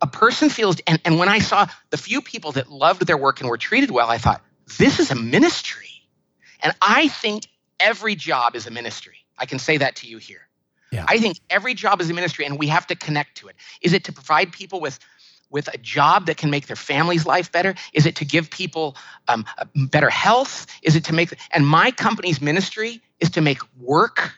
[0.00, 3.40] A person feels, and, and when I saw the few people that loved their work
[3.40, 4.42] and were treated well, I thought,
[4.78, 5.88] this is a ministry.
[6.62, 7.46] And I think
[7.78, 9.16] every job is a ministry.
[9.38, 10.48] I can say that to you here.
[10.94, 11.04] Yeah.
[11.08, 13.56] I think every job is a ministry and we have to connect to it.
[13.82, 14.98] Is it to provide people with
[15.50, 17.74] with a job that can make their family's life better?
[17.92, 18.96] Is it to give people
[19.28, 20.66] um, better health?
[20.82, 24.34] Is it to make, and my company's ministry is to make work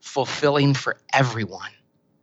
[0.00, 1.70] fulfilling for everyone.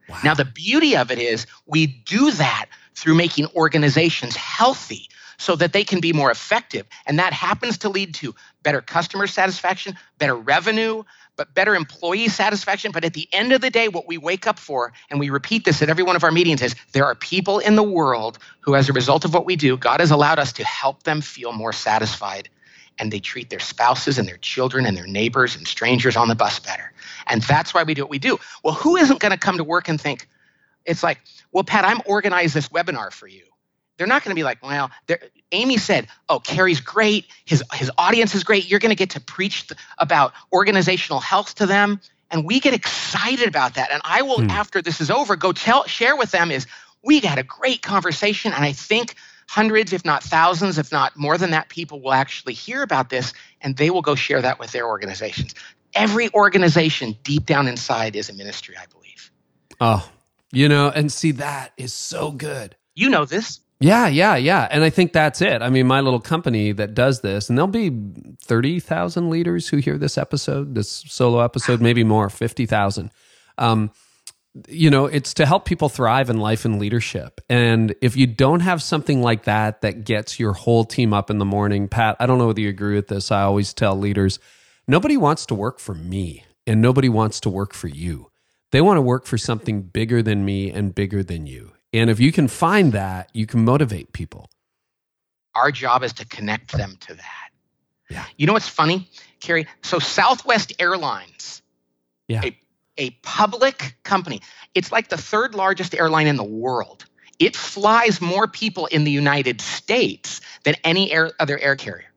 [0.10, 0.20] Wow.
[0.24, 2.66] Now, the beauty of it is we do that
[2.96, 5.08] through making organizations healthy
[5.38, 6.86] so that they can be more effective.
[7.06, 11.04] And that happens to lead to better customer satisfaction, better revenue,
[11.36, 12.92] but better employee satisfaction.
[12.92, 15.66] But at the end of the day, what we wake up for, and we repeat
[15.66, 18.76] this at every one of our meetings, is there are people in the world who,
[18.76, 21.52] as a result of what we do, God has allowed us to help them feel
[21.52, 22.50] more satisfied.
[23.00, 26.36] And they treat their spouses and their children and their neighbors and strangers on the
[26.36, 26.94] bus better.
[27.28, 28.40] And that's why we do what we do.
[28.64, 30.28] Well, who isn't going to come to work and think,
[30.86, 31.20] it's like,
[31.52, 33.44] well, Pat, I'm organized this webinar for you.
[33.98, 34.92] They're not going to be like, well,
[35.52, 37.26] Amy said, oh, Carey's great.
[37.46, 38.70] His, his audience is great.
[38.70, 42.02] You're going to get to preach th- about organizational health to them.
[42.32, 43.92] And we get excited about that.
[43.92, 44.50] And I will, hmm.
[44.50, 46.66] after this is over, go tell, share with them is
[47.04, 48.52] we had a great conversation.
[48.54, 49.16] And I think
[49.48, 53.34] hundreds, if not thousands, if not more than that, people will actually hear about this
[53.62, 55.54] and they will go share that with their organizations.
[55.94, 59.32] Every organization deep down inside is a ministry, I believe.
[59.80, 60.10] Oh,
[60.52, 62.76] you know, and see, that is so good.
[62.96, 63.60] You know this.
[63.84, 64.66] Yeah, yeah, yeah.
[64.72, 65.62] And I think that's it.
[65.62, 67.92] I mean, my little company that does this, and there'll be
[68.42, 73.12] 30,000 leaders who hear this episode, this solo episode, maybe more, 50,000.
[73.58, 73.92] Um,
[74.70, 77.42] you know, it's to help people thrive in life and leadership.
[77.50, 81.40] And if you don't have something like that that gets your whole team up in
[81.40, 83.32] the morning, Pat, I don't know whether you agree with this.
[83.34, 84.40] I always tell leaders
[84.88, 88.32] nobody wants to work for me and nobody wants to work for you.
[88.72, 91.73] They want to work for something bigger than me and bigger than you.
[91.94, 94.50] And if you can find that, you can motivate people.
[95.56, 97.50] Our job is to connect them to that.
[98.10, 98.26] Yeah.
[98.38, 99.08] You know what's funny,
[99.40, 99.68] Carey?
[99.84, 101.62] So Southwest Airlines,
[102.28, 102.42] yeah.
[102.44, 102.58] a,
[102.98, 104.42] a public company,
[104.74, 107.06] it's like the third largest airline in the world.
[107.40, 112.12] It flies more people in the United States than any air, other air carrier.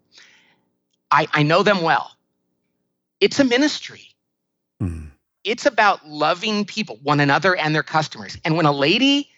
[1.10, 2.12] I, I know them well.
[3.20, 4.14] It's a ministry.
[4.82, 5.10] Mm.
[5.44, 8.36] It's about loving people, one another, and their customers.
[8.44, 9.30] And when a lady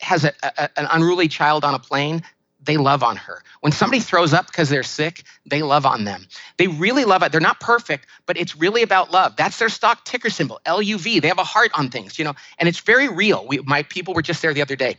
[0.00, 2.22] has a, a, an unruly child on a plane,
[2.62, 3.42] they love on her.
[3.60, 6.26] When somebody throws up because they're sick, they love on them.
[6.58, 7.32] They really love it.
[7.32, 9.36] They're not perfect, but it's really about love.
[9.36, 11.22] That's their stock ticker symbol, LUV.
[11.22, 13.46] They have a heart on things, you know, and it's very real.
[13.46, 14.96] We, my people were just there the other day.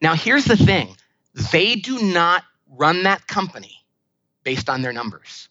[0.00, 0.96] Now, here's the thing
[1.52, 3.84] they do not run that company
[4.42, 5.48] based on their numbers.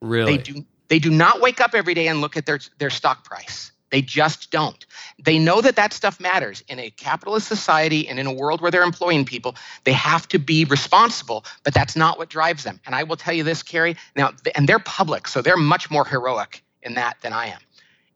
[0.00, 0.36] Really?
[0.36, 3.24] They do, they do not wake up every day and look at their, their stock
[3.24, 3.72] price.
[3.94, 4.84] They just don't.
[5.24, 6.64] They know that that stuff matters.
[6.66, 10.38] In a capitalist society and in a world where they're employing people, they have to
[10.40, 12.80] be responsible, but that's not what drives them.
[12.86, 16.04] And I will tell you this, Carey, now, and they're public, so they're much more
[16.04, 17.60] heroic in that than I am.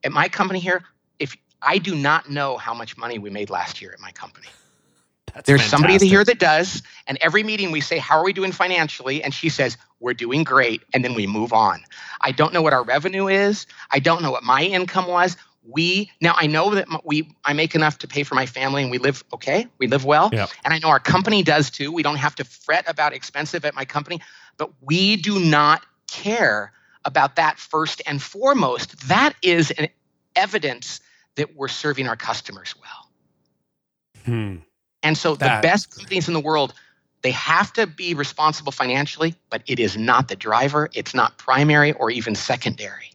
[0.02, 0.82] At my company here,
[1.20, 4.48] if I do not know how much money we made last year at my company.
[5.32, 5.86] That's There's fantastic.
[5.86, 9.22] somebody here that does, and every meeting we say, How are we doing financially?
[9.22, 10.82] And she says, We're doing great.
[10.92, 11.84] And then we move on.
[12.20, 13.66] I don't know what our revenue is.
[13.92, 15.36] I don't know what my income was
[15.68, 18.90] we now i know that we i make enough to pay for my family and
[18.90, 20.30] we live okay we live well.
[20.32, 20.50] Yep.
[20.64, 21.92] and i know our company does too.
[21.92, 24.20] We don't have to fret about expensive at my company
[24.56, 26.72] but we do not care
[27.04, 29.08] about that first and foremost.
[29.08, 29.88] That is an
[30.34, 31.00] evidence
[31.36, 34.24] that we're serving our customers well.
[34.24, 34.56] Hmm.
[35.02, 36.74] and so that, the best companies in the world
[37.22, 40.90] they have to be responsible financially but it is not the driver.
[40.92, 43.12] It's not primary or even secondary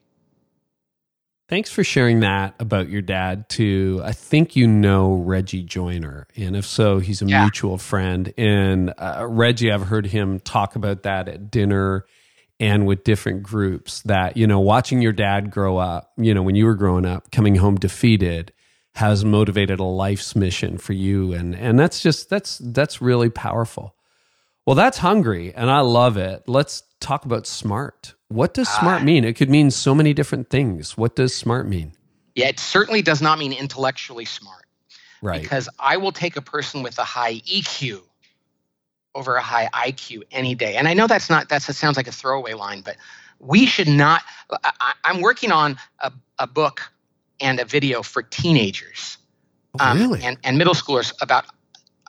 [1.53, 4.01] Thanks for sharing that about your dad too.
[4.03, 7.43] I think you know Reggie Joiner, and if so, he's a yeah.
[7.43, 8.33] mutual friend.
[8.39, 12.07] And uh, Reggie, I've heard him talk about that at dinner
[12.59, 14.01] and with different groups.
[14.01, 17.29] That you know, watching your dad grow up, you know, when you were growing up,
[17.29, 18.51] coming home defeated,
[18.95, 23.93] has motivated a life's mission for you, and and that's just that's that's really powerful.
[24.65, 26.45] Well, that's hungry, and I love it.
[26.47, 28.15] Let's talk about smart.
[28.29, 29.25] What does smart uh, mean?
[29.25, 30.97] It could mean so many different things.
[30.97, 31.93] What does smart mean?
[32.35, 34.65] Yeah, it certainly does not mean intellectually smart.
[35.21, 35.41] Right.
[35.41, 38.01] Because I will take a person with a high EQ
[39.15, 40.75] over a high IQ any day.
[40.75, 42.97] And I know that's not that's that sounds like a throwaway line, but
[43.39, 44.23] we should not.
[44.63, 46.91] I, am working on a, a book
[47.39, 49.17] and a video for teenagers
[49.79, 50.23] oh, um, really?
[50.23, 51.45] and, and middle schoolers about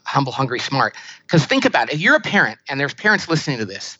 [0.07, 0.97] humble, hungry, smart.
[1.23, 1.95] Because think about it.
[1.95, 3.99] If you're a parent and there's parents listening to this,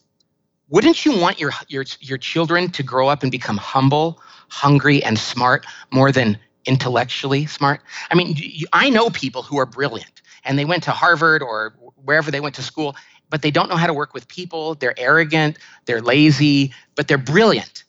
[0.69, 5.19] wouldn't you want your your your children to grow up and become humble, hungry, and
[5.19, 7.81] smart more than intellectually smart?
[8.11, 11.75] I mean, you, I know people who are brilliant and they went to Harvard or
[11.97, 12.97] wherever they went to school,
[13.31, 14.75] but they don't know how to work with people.
[14.75, 17.85] They're arrogant, they're lazy, but they're brilliant.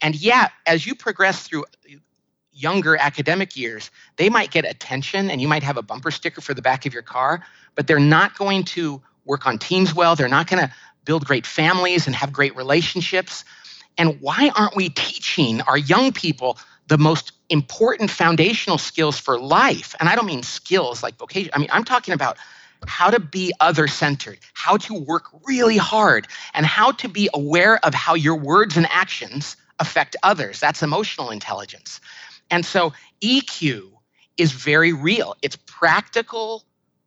[0.00, 1.64] And yeah, as you progress through
[2.52, 6.54] younger academic years, they might get attention and you might have a bumper sticker for
[6.54, 10.16] the back of your car, but they're not going to work on teams well.
[10.16, 10.74] They're not going to
[11.04, 13.44] build great families and have great relationships.
[13.98, 19.94] And why aren't we teaching our young people the most important foundational skills for life?
[20.00, 21.50] And I don't mean skills like vocation.
[21.54, 22.38] I mean, I'm talking about
[22.86, 27.84] how to be other centered, how to work really hard, and how to be aware
[27.84, 30.60] of how your words and actions affect others.
[30.60, 32.00] That's emotional intelligence.
[32.50, 33.90] And so EQ
[34.36, 35.36] is very real.
[35.42, 36.64] It's practical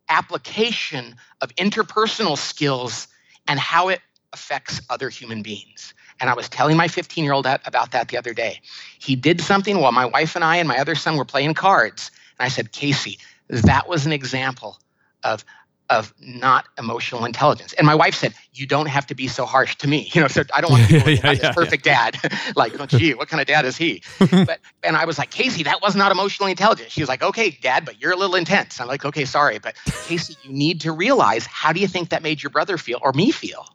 [0.08, 3.08] application of interpersonal skills
[3.48, 4.00] and how it
[4.32, 5.94] affects other human beings.
[6.20, 8.60] And I was telling my 15 year old about that the other day.
[8.98, 12.10] He did something while my wife and I and my other son were playing cards.
[12.38, 13.18] And I said, Casey,
[13.48, 14.78] that was an example
[15.22, 15.44] of
[15.90, 17.74] of not emotional intelligence.
[17.74, 20.28] And my wife said, "You don't have to be so harsh to me." You know,
[20.28, 22.10] so I don't want to be yeah, yeah, perfect yeah.
[22.10, 22.32] dad.
[22.56, 24.02] like, oh, gee, what kind of dad is he?
[24.18, 26.90] but and I was like, Casey, that was not emotionally intelligent.
[26.90, 29.76] She was like, "Okay, dad, but you're a little intense." I'm like, "Okay, sorry, but
[30.06, 33.12] Casey, you need to realize how do you think that made your brother feel or
[33.12, 33.66] me feel?"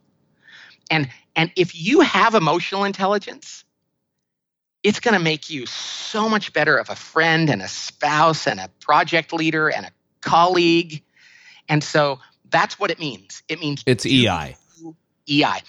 [0.90, 3.66] And and if you have emotional intelligence,
[4.82, 8.60] it's going to make you so much better of a friend and a spouse and
[8.60, 9.92] a project leader and a
[10.22, 11.04] colleague
[11.70, 13.44] and so that's what it means.
[13.48, 14.58] It means it's EI.
[15.30, 15.62] EI.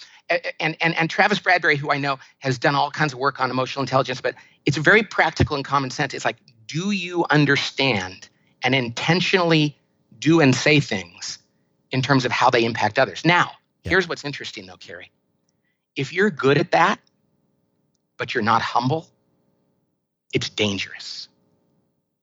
[0.59, 3.51] And, and, and Travis Bradberry, who I know has done all kinds of work on
[3.51, 4.35] emotional intelligence, but
[4.65, 6.13] it's very practical and common sense.
[6.13, 6.37] It's like,
[6.67, 8.29] do you understand
[8.63, 9.77] and intentionally
[10.19, 11.37] do and say things
[11.91, 13.25] in terms of how they impact others?
[13.25, 13.51] Now,
[13.83, 13.89] yeah.
[13.89, 15.11] here's what's interesting though, Carey.
[15.95, 16.99] If you're good at that,
[18.17, 19.07] but you're not humble,
[20.33, 21.27] it's dangerous.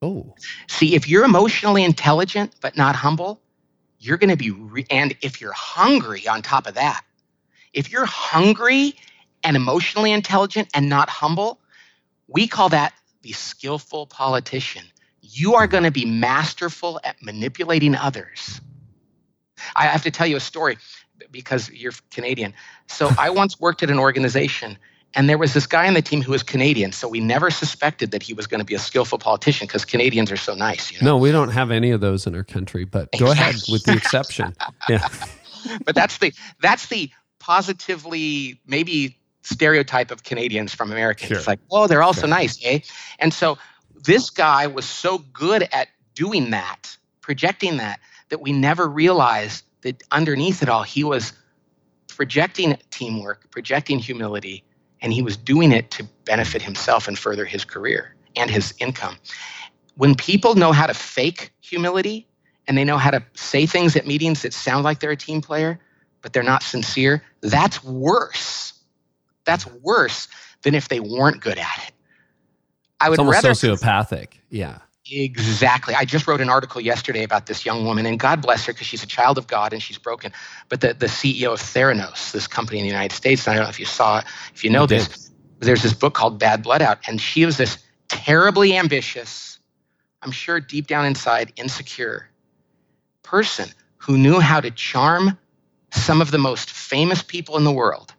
[0.00, 0.34] Oh.
[0.68, 3.42] See, if you're emotionally intelligent but not humble,
[3.98, 7.02] you're going to be, re- and if you're hungry on top of that,
[7.72, 8.94] if you're hungry
[9.44, 11.60] and emotionally intelligent and not humble,
[12.26, 12.92] we call that
[13.22, 14.84] the skillful politician.
[15.20, 18.60] You are going to be masterful at manipulating others.
[19.74, 20.78] I have to tell you a story
[21.30, 22.54] because you're Canadian.
[22.86, 24.78] So I once worked at an organization
[25.14, 28.10] and there was this guy on the team who was Canadian, so we never suspected
[28.10, 30.92] that he was going to be a skillful politician because Canadians are so nice.
[30.92, 31.12] You know?
[31.12, 33.94] No, we don't have any of those in our country, but go ahead with the
[33.94, 34.54] exception.
[34.88, 35.06] Yeah.
[35.84, 41.28] but that's the that's the positively maybe stereotype of Canadians from Americans.
[41.28, 41.38] Sure.
[41.38, 42.80] It's like, oh, they're all so nice, eh?
[43.18, 43.58] And so
[44.04, 50.02] this guy was so good at doing that, projecting that, that we never realized that
[50.10, 51.32] underneath it all, he was
[52.08, 54.64] projecting teamwork, projecting humility,
[55.00, 59.16] and he was doing it to benefit himself and further his career and his income.
[59.96, 62.26] When people know how to fake humility
[62.66, 65.40] and they know how to say things at meetings that sound like they're a team
[65.40, 65.80] player,
[66.22, 68.74] but they're not sincere, that's worse.
[69.44, 70.28] That's worse
[70.62, 71.92] than if they weren't good at it.
[73.00, 74.32] I would it's almost rather sociopathic.
[74.50, 74.78] Yeah.
[75.10, 75.94] Exactly.
[75.94, 78.86] I just wrote an article yesterday about this young woman, and God bless her because
[78.86, 80.32] she's a child of God and she's broken.
[80.68, 83.70] But the, the CEO of Theranos, this company in the United States, I don't know
[83.70, 85.30] if you saw it, if you know this,
[85.60, 87.78] there's this book called Bad Blood Out, and she was this
[88.08, 89.58] terribly ambitious,
[90.22, 92.28] I'm sure deep down inside, insecure
[93.22, 95.38] person who knew how to charm
[95.92, 98.14] some of the most famous people in the world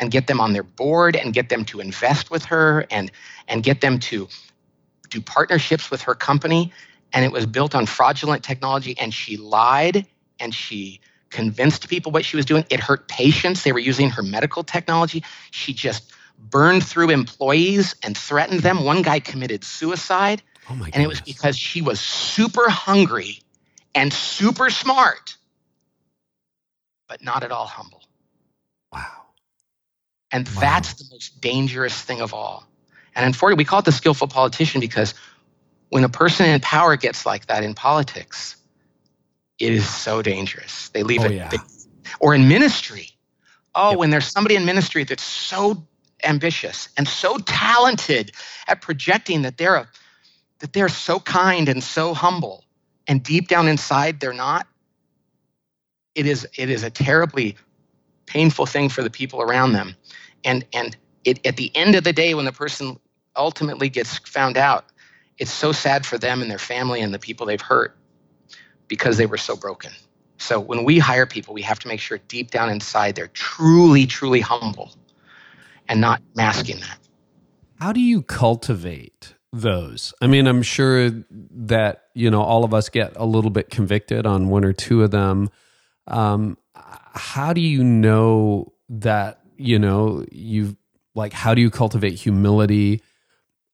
[0.00, 3.10] and get them on their board and get them to invest with her and,
[3.48, 4.28] and get them to
[5.10, 6.72] do partnerships with her company,
[7.12, 8.96] and it was built on fraudulent technology.
[8.98, 10.06] And she lied
[10.38, 11.00] and she
[11.30, 12.64] convinced people what she was doing.
[12.70, 13.62] It hurt patients.
[13.62, 15.24] They were using her medical technology.
[15.50, 18.84] She just burned through employees and threatened them.
[18.84, 20.42] One guy committed suicide.
[20.68, 23.40] Oh my and it was because she was super hungry
[23.94, 25.36] and super smart,
[27.08, 28.02] but not at all humble.
[28.92, 29.26] Wow.
[30.32, 30.60] And Wow.
[30.60, 32.69] that's the most dangerous thing of all.
[33.14, 35.14] And unfortunately, we call it the skillful politician because
[35.88, 38.56] when a person in power gets like that in politics,
[39.58, 40.88] it is so dangerous.
[40.90, 41.32] They leave Oh, it.
[41.32, 41.48] yeah.
[41.48, 41.58] they-
[42.20, 43.10] or in ministry.
[43.74, 43.98] Oh, Yep.
[43.98, 45.86] when there's somebody in ministry that's so
[46.24, 48.32] ambitious and so talented
[48.66, 49.88] at projecting that they're a,
[50.58, 52.64] that they're so kind and so humble,
[53.06, 54.66] and deep down inside they're not.
[56.14, 57.56] It is it is a terribly
[58.26, 59.94] painful thing for the people around them,
[60.44, 62.98] and and it at the end of the day when the person
[63.36, 64.84] ultimately gets found out,
[65.38, 67.96] it's so sad for them and their family and the people they've hurt
[68.88, 69.92] because they were so broken.
[70.38, 74.06] So when we hire people, we have to make sure deep down inside they're truly,
[74.06, 74.90] truly humble
[75.88, 76.98] and not masking that.
[77.78, 80.14] How do you cultivate those?
[80.20, 84.26] I mean, I'm sure that, you know, all of us get a little bit convicted
[84.26, 85.50] on one or two of them.
[86.06, 90.76] Um, how do you know that, you know, you've
[91.14, 93.02] like, how do you cultivate humility,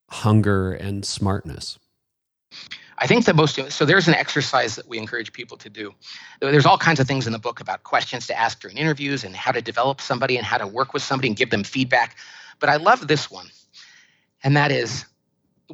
[0.09, 1.77] hunger, and smartness?
[2.99, 5.93] I think the most so there's an exercise that we encourage people to do.
[6.39, 9.35] There's all kinds of things in the book about questions to ask during interviews and
[9.35, 12.17] how to develop somebody and how to work with somebody and give them feedback.
[12.59, 13.47] But I love this one.
[14.43, 15.05] And that is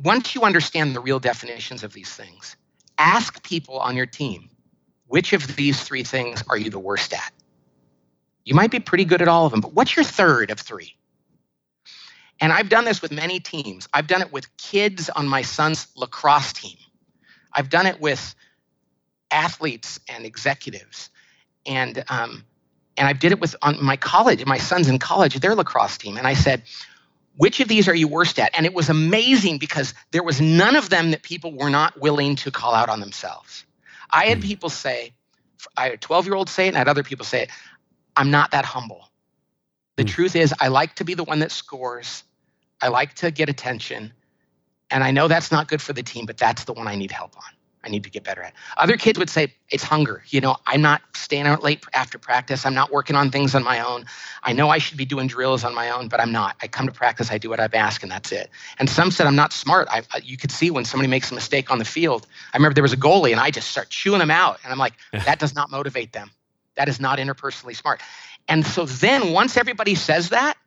[0.04, 2.58] once you understand the real definitions of these things,
[2.98, 4.50] ask people on your team,
[5.08, 7.32] which of these three things are you the worst at?
[8.44, 10.96] You might be pretty good at all of them, but what's your third of three?
[12.42, 13.88] And I've done this with many teams.
[13.94, 16.78] I've done it with kids on my son's lacrosse team.
[17.54, 18.36] I've done it with
[19.32, 21.10] athletes and executives,
[21.66, 22.46] and um,
[22.98, 24.46] and I did it with on my college.
[24.46, 26.64] My son's in college, their lacrosse team, and I said,
[27.38, 30.76] "Which of these are you worst at?" And it was amazing because there was none
[30.76, 33.66] of them that people were not willing to call out on themselves.
[34.12, 34.42] I had Hmm.
[34.42, 35.14] people say,
[35.78, 37.50] I had a 12 year old say it, and I had other people say it.
[38.16, 39.10] I'm not that humble.
[39.96, 40.08] The Hmm.
[40.08, 42.24] truth is, I like to be the one that scores.
[42.82, 44.14] I like to get attention.
[44.92, 47.12] And I know that's not good for the team, but that's the one I need
[47.12, 47.44] help on.
[47.86, 48.54] I need to get better at.
[48.78, 50.24] Other kids would say, it's hunger.
[50.30, 52.66] You know, I'm not staying out late after practice.
[52.66, 54.06] I'm not working on things on my own.
[54.44, 56.56] I know I should be doing drills on my own, but I'm not.
[56.62, 58.50] I come to practice, I do what I've asked, and that's it.
[58.80, 59.90] And some said, I'm not smart.
[59.92, 62.26] I, I- you could see when somebody makes a mistake on the field.
[62.54, 64.60] I remember there was a goalie, and I just start chewing them out.
[64.64, 64.94] And I'm like,
[65.26, 66.32] that does not motivate them.
[66.76, 68.02] That is not interpersonally smart.
[68.48, 70.58] And so then once everybody says that,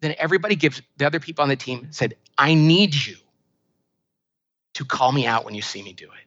[0.00, 3.16] then everybody gives the other people on the team said, I need you
[4.74, 6.26] to call me out when you see me do it.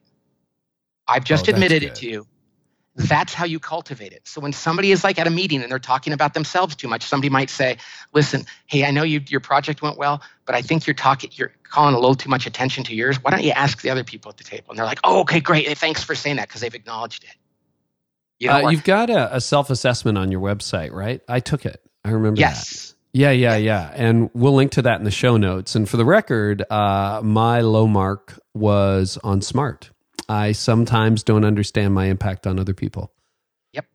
[1.07, 1.89] I've just Oh, admitted good.
[1.89, 2.27] it to you.
[2.95, 4.27] That's how you cultivate it.
[4.27, 7.03] So when somebody is like at a meeting and they're talking about themselves too much,
[7.03, 7.77] somebody might say,
[8.13, 11.53] "Listen, hey, I know you, your project went well, but I think you're talking, you're
[11.63, 13.23] calling a little too much attention to yours.
[13.23, 15.39] Why don't you ask the other people at the table?" And they're like, "Oh, okay,
[15.39, 15.77] great.
[15.77, 17.35] Thanks for saying that because they've acknowledged it."
[18.41, 21.21] You know, uh, you've got a, a self assessment on your website, right?
[21.27, 21.79] I took it.
[22.03, 22.55] I remember that.
[22.55, 22.95] yes.
[23.13, 23.91] Yeah, yeah, yeah.
[23.93, 25.75] And we'll link to that in the show notes.
[25.75, 29.91] And for the record, uh, my low mark was on smart.
[30.29, 33.11] I sometimes don't understand my impact on other people.
[33.73, 33.85] Yep.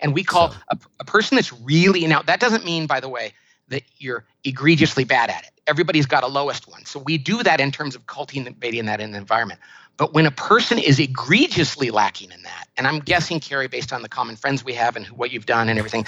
[0.00, 3.08] And we call So- a, a person that's really now that doesn't mean, by the
[3.08, 3.32] way,
[3.68, 5.52] that you're egregiously bad at it.
[5.68, 6.84] Everybody's got a lowest one.
[6.84, 9.60] So we do that in terms of cultivating that in the environment.
[10.00, 14.00] But when a person is egregiously lacking in that, and I'm guessing, Carey, based on
[14.00, 16.06] the common friends we have and who, what you've done and everything,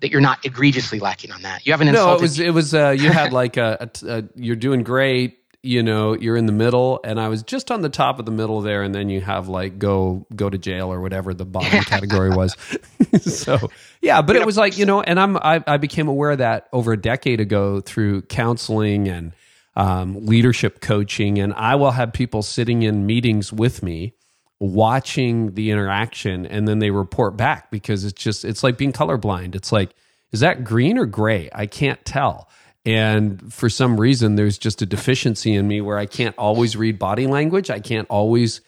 [0.00, 1.64] that you're not egregiously lacking on that.
[1.64, 2.10] You haven't insulted.
[2.10, 5.38] No, it was it was uh, you had like a, a, a you're doing great.
[5.62, 8.30] You know, you're in the middle, and I was just on the top of the
[8.30, 11.80] middle there, and then you have like go go to jail or whatever the bottom
[11.84, 12.54] category was.
[13.22, 13.70] so
[14.02, 16.68] yeah, but it was like you know, and I'm I, I became aware of that
[16.74, 19.32] over a decade ago through counseling and
[19.76, 24.14] um, leadership coaching, and I will have people sitting in meetings with me
[24.60, 29.54] watching the interaction and then they report back because it's just it's like being colorblind.
[29.54, 29.94] It's like
[30.32, 31.48] is that green or gray?
[31.52, 32.48] I can't tell.
[32.84, 36.98] And for some reason there's just a deficiency in me where i can't always read
[36.98, 37.70] body language.
[37.70, 38.60] I can't always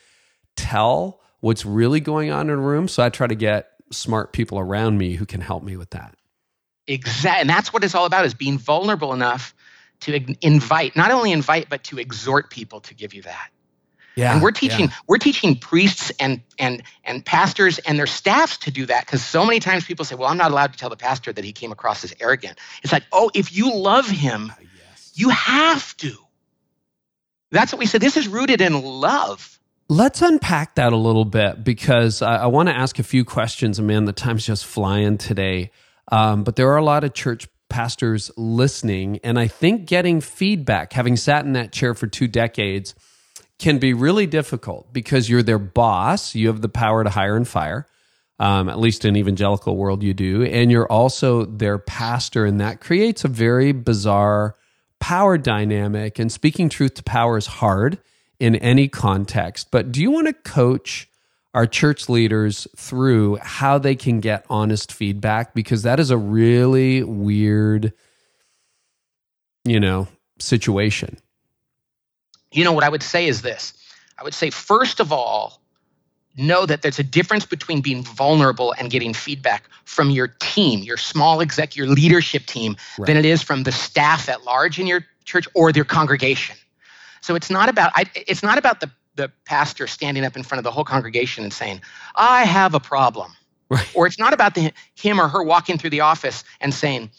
[0.56, 2.88] tell what's really going on in a room.
[2.88, 6.16] So i try to get smart people around me who can help me with that.
[6.86, 7.42] Exactly.
[7.42, 9.54] And that's what it's all about is being vulnerable enough
[10.02, 13.48] to invite, not only invite, but to exhort people to give you that.
[14.16, 18.70] yeah and we're teaching we're teaching priests and and and pastors and their staffs to
[18.70, 20.96] do that because so many times people say well i'm not allowed to tell the
[20.96, 25.12] pastor that he came across as arrogant it's like oh if you love him yes.
[25.14, 26.12] you have to
[27.50, 31.62] that's what we said this is rooted in love Let's unpack that a little bit
[31.62, 33.78] because I, I want to ask a few questions.
[33.78, 35.70] And man, the time's just flying today.
[36.10, 39.18] Um, but there are a lot of church pastors listening.
[39.24, 42.94] And I think getting feedback, having sat in that chair for two decades,
[43.58, 46.34] can be really difficult because you're their boss.
[46.34, 47.88] You have the power to hire and fire.
[48.38, 52.80] Um, at least in evangelical world, you do, and you're also their pastor, and that
[52.80, 54.56] creates a very bizarre
[54.98, 56.18] power dynamic.
[56.18, 57.98] And speaking truth to power is hard
[58.40, 59.70] in any context.
[59.70, 61.08] But do you want to coach
[61.54, 65.54] our church leaders through how they can get honest feedback?
[65.54, 67.92] Because that is a really weird,
[69.64, 71.18] you know, situation.
[72.52, 73.74] You know, what I would say is this
[74.18, 75.60] I would say, first of all,
[76.36, 80.96] know that there's a difference between being vulnerable and getting feedback from your team, your
[80.96, 83.06] small exec, your leadership team, right.
[83.06, 86.56] than it is from the staff at large in your church or their congregation.
[87.20, 90.58] So it's not about I, it's not about the the pastor standing up in front
[90.58, 91.80] of the whole congregation and saying,
[92.14, 93.32] "I have a problem,"
[93.68, 93.88] right.
[93.94, 97.10] or it's not about the, him or her walking through the office and saying,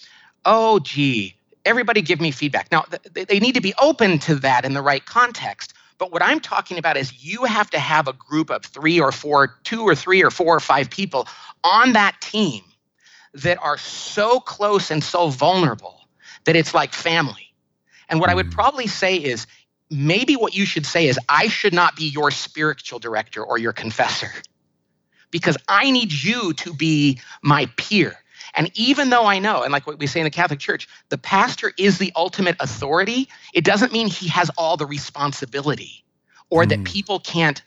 [0.46, 1.36] "Oh, gee,
[1.66, 2.82] everybody give me feedback." Now
[3.14, 5.74] th- they need to be open to that in the right context.
[5.98, 9.12] But what I'm talking about is you have to have a group of three or
[9.12, 11.28] four, two or three or four or five people
[11.64, 12.64] on that team
[13.34, 16.02] that are so close and so vulnerable
[16.46, 17.54] that it's like family.
[18.10, 18.52] And what I would mm.
[18.52, 19.48] probably say is
[19.90, 23.74] maybe what you should say is, I should not be your spiritual director or your
[23.74, 24.32] confessor
[25.32, 28.16] because I need you to be my peer.
[28.56, 31.18] And even though I know, and like what we say in the Catholic Church, the
[31.18, 36.04] pastor is the ultimate authority, it doesn't mean he has all the responsibility
[36.50, 36.70] or mm.
[36.70, 37.62] that people can't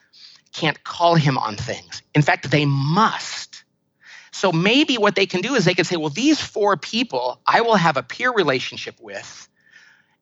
[0.53, 2.03] can't call him on things.
[2.15, 3.65] In fact, they must.
[4.33, 7.61] So maybe what they can do is they can say, well, these four people I
[7.63, 9.49] will have a peer relationship with,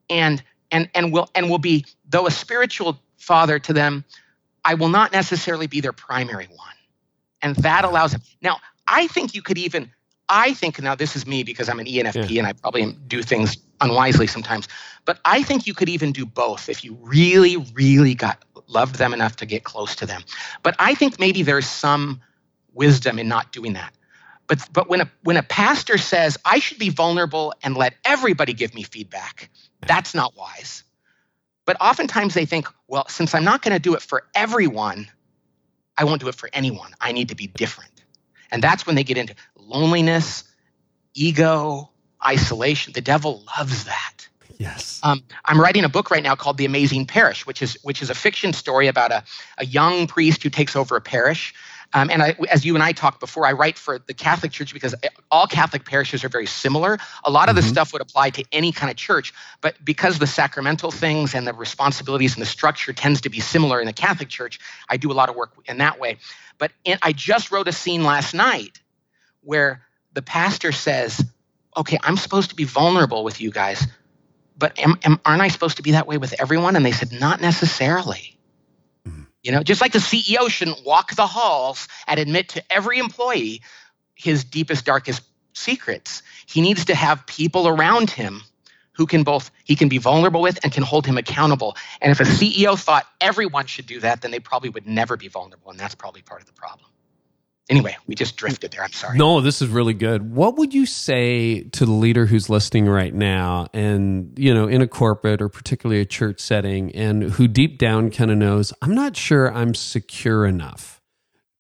[0.09, 4.05] and and and will and will be though a spiritual father to them
[4.65, 6.69] i will not necessarily be their primary one.
[7.43, 8.23] And that allows them.
[8.43, 9.91] Now i think you could even
[10.29, 12.39] i think now this is me because i'm an enfp yeah.
[12.39, 14.69] and i probably do things unwisely sometimes
[15.05, 19.13] but i think you could even do both if you really really got loved them
[19.13, 20.23] enough to get close to them.
[20.63, 22.21] But i think maybe there's some
[22.73, 23.95] wisdom in not doing that.
[24.47, 28.53] But but when a when a pastor says i should be vulnerable and let everybody
[28.53, 29.51] give me feedback
[29.87, 30.85] that's not wise.
[31.67, 35.09] But oftentimes they think, well, since I'm not going to do it for everyone,
[35.97, 36.93] I won't do it for anyone.
[37.01, 38.05] I need to be different.
[38.51, 40.45] And that's when they get into loneliness,
[41.15, 41.91] ego,
[42.25, 42.93] isolation.
[42.93, 44.29] The devil loves that.
[44.59, 45.01] Yes.
[45.03, 48.11] Um, I'm writing a book right now called The Amazing Parish, which is which is
[48.11, 49.25] a fiction story about a,
[49.59, 51.55] a young priest who takes over a parish
[51.93, 54.73] um, and I, as you and I talked before, I write for the Catholic Church
[54.73, 54.95] because
[55.31, 56.99] all Catholic parishes are very similar.
[57.25, 57.67] A lot of mm-hmm.
[57.67, 61.47] the stuff would apply to any kind of church, but because the sacramental things and
[61.47, 64.59] the responsibilities and the structure tends to be similar in the Catholic Church,
[64.89, 66.17] I do a lot of work in that way.
[66.59, 68.81] But in, I just wrote a scene last night
[69.43, 69.83] where
[70.15, 71.25] the pastor says,
[71.77, 73.87] "Okay, I'm supposed to be vulnerable with you guys,
[74.57, 77.13] but am, am, aren't I supposed to be that way with everyone?" And they said,
[77.13, 78.34] "Not necessarily."
[79.45, 83.61] You know, just like the CEO shouldn't walk the halls and admit to every employee
[84.15, 85.23] his deepest, darkest
[85.53, 86.23] secrets.
[86.47, 88.43] He needs to have people around him
[88.93, 91.77] who can both he can be vulnerable with and can hold him accountable.
[92.01, 95.29] And if a CEO thought everyone should do that, then they probably would never be
[95.29, 96.89] vulnerable, and that's probably part of the problem
[97.69, 98.83] anyway, we just drifted there.
[98.83, 99.19] I'm sorry.
[99.19, 100.35] No, this is really good.
[100.35, 104.83] What would you say to the leader who's listening right now and, you know, in
[104.83, 108.95] a corporate or particularly a church setting and who deep down kind of knows, I'm
[108.95, 111.01] not sure I'm secure enough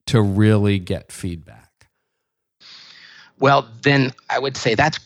[0.06, 1.88] to really get feedback?
[3.38, 4.98] Well, then I would say that's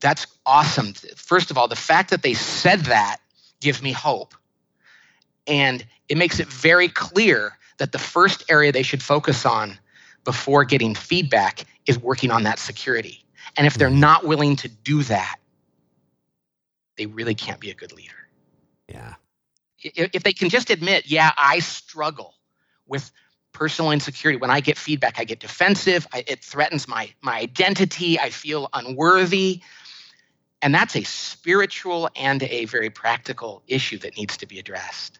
[0.00, 0.94] that's awesome.
[1.16, 3.18] First of all, the fact that they said that
[3.60, 4.34] gives me hope.
[5.46, 9.78] And it makes it very clear that the first area they should focus on
[10.24, 13.24] before getting feedback is working on that security.
[13.56, 14.00] And if they're mm-hmm.
[14.00, 15.36] not willing to do that,
[16.96, 18.14] they really can't be a good leader.
[18.88, 19.14] Yeah.
[19.82, 22.34] If they can just admit, yeah, I struggle
[22.86, 23.10] with
[23.52, 24.38] personal insecurity.
[24.38, 26.06] When I get feedback, I get defensive.
[26.12, 28.18] I, it threatens my, my identity.
[28.18, 29.60] I feel unworthy.
[30.60, 35.18] And that's a spiritual and a very practical issue that needs to be addressed.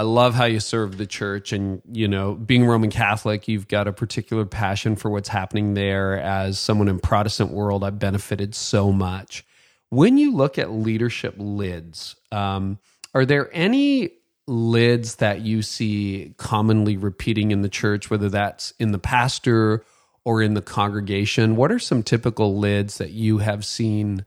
[0.00, 3.86] I love how you serve the church and you know being Roman Catholic you've got
[3.86, 7.84] a particular passion for what's happening there as someone in Protestant world.
[7.84, 9.44] I've benefited so much.
[9.90, 12.78] When you look at leadership lids um,
[13.12, 14.12] are there any
[14.46, 19.84] lids that you see commonly repeating in the church whether that's in the pastor
[20.24, 21.56] or in the congregation?
[21.56, 24.24] What are some typical lids that you have seen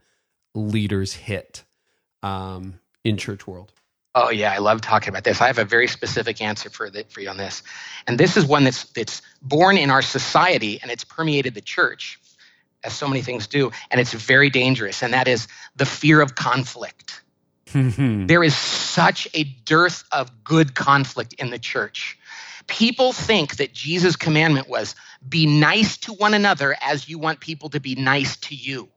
[0.54, 1.64] leaders hit
[2.22, 3.72] um, in church world
[4.14, 5.40] Oh yeah, I love talking about this.
[5.40, 7.62] I have a very specific answer for the, for you on this,
[8.06, 12.20] and this is one that's that's born in our society and it's permeated the church.
[12.84, 16.34] as so many things do, and it's very dangerous, and that is the fear of
[16.34, 17.22] conflict.
[17.74, 18.26] Mm-hmm.
[18.26, 22.16] there is such a dearth of good conflict in the church.
[22.68, 24.94] People think that Jesus' commandment was
[25.28, 28.88] be nice to one another as you want people to be nice to you.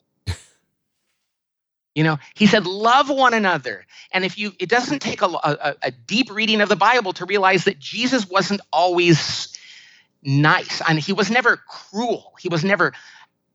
[1.97, 3.83] You know, he said, love one another.
[4.11, 7.25] And if you, it doesn't take a, a, a, deep reading of the Bible to
[7.25, 9.57] realize that Jesus wasn't always
[10.21, 10.79] nice.
[10.87, 12.35] and he was never cruel.
[12.39, 12.93] He was never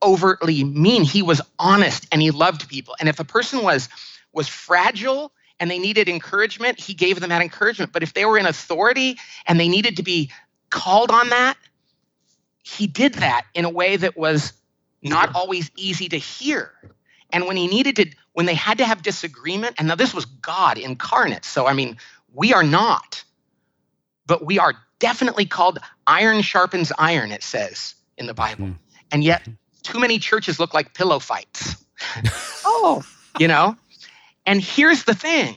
[0.02, 1.04] overtly mean.
[1.04, 2.96] He was honest and he loved people.
[2.98, 3.88] And if a person was
[4.32, 7.92] was fragile and they needed encouragement, he gave them that encouragement.
[7.92, 10.32] But if they were in authority and they needed to be
[10.68, 11.56] called on that,
[12.64, 14.52] he did that in a way that was
[15.00, 16.72] not always easy to hear.
[17.32, 20.24] And when he needed to, when they had to have disagreement, and now this was
[20.24, 21.44] God incarnate.
[21.44, 21.98] So, I mean,
[22.32, 23.24] we are not,
[24.26, 28.66] but we are definitely called iron sharpens iron, it says in the Bible.
[28.66, 28.76] Mm-hmm.
[29.10, 29.46] And yet,
[29.82, 31.84] too many churches look like pillow fights.
[32.64, 33.02] oh,
[33.38, 33.76] you know?
[34.46, 35.56] And here's the thing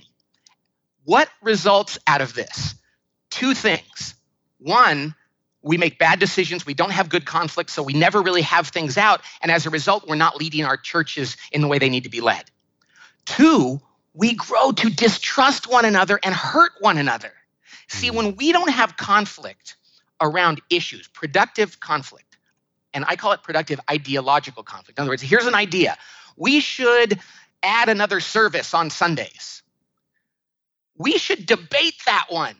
[1.05, 2.75] what results out of this?
[3.29, 4.15] Two things.
[4.57, 5.15] One,
[5.61, 6.65] we make bad decisions.
[6.65, 9.21] We don't have good conflict, so we never really have things out.
[9.41, 12.09] And as a result, we're not leading our churches in the way they need to
[12.09, 12.49] be led.
[13.25, 13.81] Two,
[14.13, 17.33] we grow to distrust one another and hurt one another.
[17.87, 18.15] See, mm.
[18.15, 19.75] when we don't have conflict
[20.21, 22.37] around issues, productive conflict,
[22.93, 24.97] and I call it productive ideological conflict.
[24.97, 25.97] In other words, here's an idea
[26.37, 27.19] we should
[27.63, 29.63] add another service on Sundays.
[30.97, 32.55] We should debate that one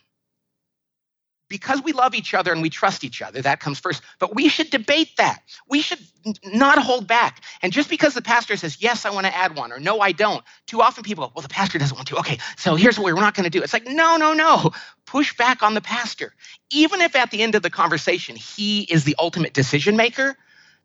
[1.48, 4.02] because we love each other and we trust each other, that comes first.
[4.20, 5.44] But we should debate that.
[5.70, 6.00] We should
[6.46, 7.44] not hold back.
[7.62, 10.12] And just because the pastor says, yes, I want to add one, or no, I
[10.12, 12.18] don't, too often people go, well, the pastor doesn't want to.
[12.18, 13.62] Okay, so here's what we're not going to do.
[13.62, 14.72] It's like, no, no, no.
[15.06, 16.34] Push back on the pastor.
[16.72, 20.36] Even if at the end of the conversation, he is the ultimate decision maker,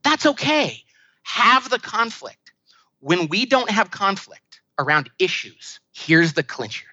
[0.03, 0.83] that's okay.
[1.23, 2.53] Have the conflict.
[3.01, 6.87] When we don't have conflict around issues, here's the clincher,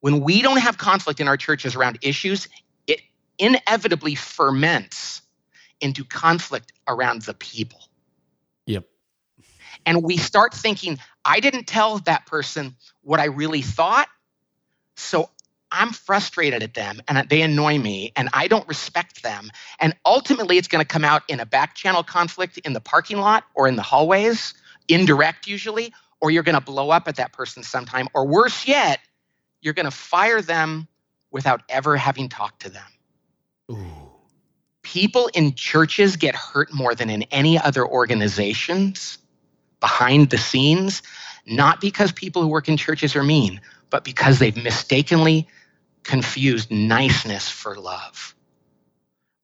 [0.00, 2.48] when we don't have conflict in our churches around issues,
[2.86, 3.00] it
[3.38, 5.22] inevitably ferments
[5.80, 7.80] into conflict around the people.
[8.66, 8.84] Yep.
[9.86, 14.08] And we start thinking, I didn't tell that person what I really thought.
[14.96, 15.30] So
[15.70, 19.50] I'm frustrated at them and they annoy me and I don't respect them.
[19.78, 23.18] And ultimately, it's going to come out in a back channel conflict in the parking
[23.18, 24.54] lot or in the hallways,
[24.88, 28.08] indirect usually, or you're going to blow up at that person sometime.
[28.14, 29.00] Or worse yet,
[29.60, 30.88] you're going to fire them
[31.30, 32.86] without ever having talked to them.
[33.70, 34.10] Ooh.
[34.82, 39.18] People in churches get hurt more than in any other organizations
[39.80, 41.02] behind the scenes,
[41.46, 43.60] not because people who work in churches are mean,
[43.90, 45.46] but because they've mistakenly
[46.04, 48.34] confused niceness for love.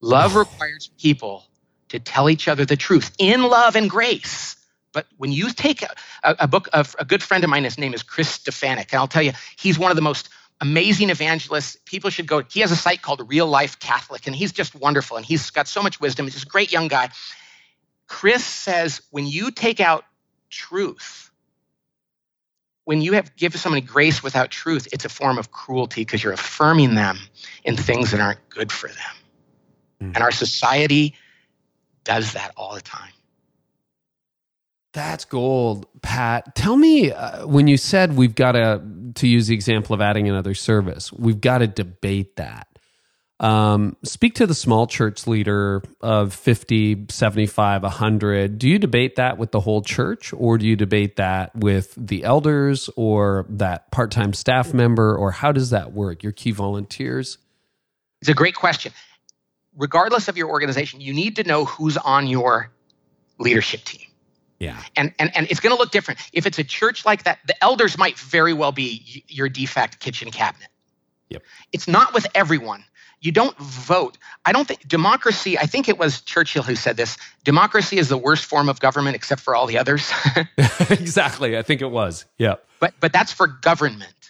[0.01, 1.45] Love requires people
[1.89, 4.57] to tell each other the truth in love and grace.
[4.95, 7.93] But when you take a, a book of a good friend of mine, his name
[7.93, 10.31] is Chris Stefanick, and I'll tell you, he's one of the most
[10.61, 11.77] amazing evangelists.
[11.85, 12.43] People should go.
[12.49, 15.19] He has a site called Real Life Catholic, and he's just wonderful.
[15.19, 16.27] And he's got so much wisdom.
[16.27, 17.11] He's a great young guy.
[18.07, 20.05] Chris says when you take out
[20.49, 21.31] truth,
[22.85, 26.33] when you have give somebody grace without truth, it's a form of cruelty because you're
[26.33, 27.19] affirming them
[27.65, 29.17] in things that aren't good for them.
[30.03, 30.15] Mm.
[30.15, 31.15] And our society
[32.05, 33.11] does that all the time.
[34.95, 36.55] That's gold, Pat.
[36.55, 38.81] Tell me uh, when you said we've got to
[39.17, 42.69] to use the example of adding another service, we've got to debate that.
[43.41, 48.59] Um, speak to the small church leader of 50, 75, 100.
[48.59, 52.23] Do you debate that with the whole church or do you debate that with the
[52.23, 56.23] elders or that part-time staff member or how does that work?
[56.23, 57.39] Your key volunteers?
[58.21, 58.93] It's a great question.
[59.77, 62.71] Regardless of your organization, you need to know who's on your
[63.39, 64.07] leadership team
[64.65, 64.83] yeah.
[64.97, 66.21] And and and it's going to look different.
[66.33, 69.97] If it's a church like that, the elders might very well be your de facto
[70.01, 70.69] kitchen cabinet.
[71.29, 71.43] Yep.
[71.73, 72.85] It's not with everyone.
[73.21, 74.19] You don't vote.
[74.45, 77.17] I don't think democracy, I think it was Churchill who said this.
[77.43, 80.13] Democracy is the worst form of government except for all the others.
[80.91, 81.57] exactly.
[81.57, 82.27] I think it was.
[82.37, 82.57] Yeah.
[82.81, 84.24] But but that's for government.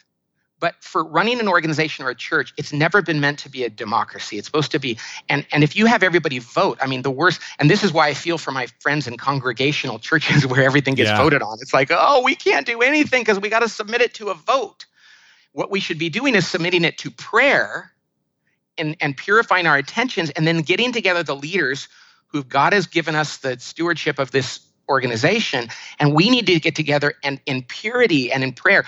[0.61, 3.71] But for running an organization or a church, it's never been meant to be a
[3.71, 4.39] democracy.
[4.39, 4.99] It's supposed to be,
[5.29, 8.09] and, and if you have everybody vote, I mean, the worst, and this is why
[8.09, 11.19] I feel for my friends in congregational churches where everything gets yeah.
[11.19, 11.59] voted on.
[11.61, 14.35] It's like, oh, we can't do anything because we got to submit it to a
[14.35, 14.87] vote.
[15.53, 17.93] What we should be doing is submitting it to prayer
[18.79, 21.89] and, and purifying our attentions and then getting together the leaders
[22.29, 25.69] who God has given us the stewardship of this organization.
[25.99, 28.85] And we need to get together and in purity and in prayer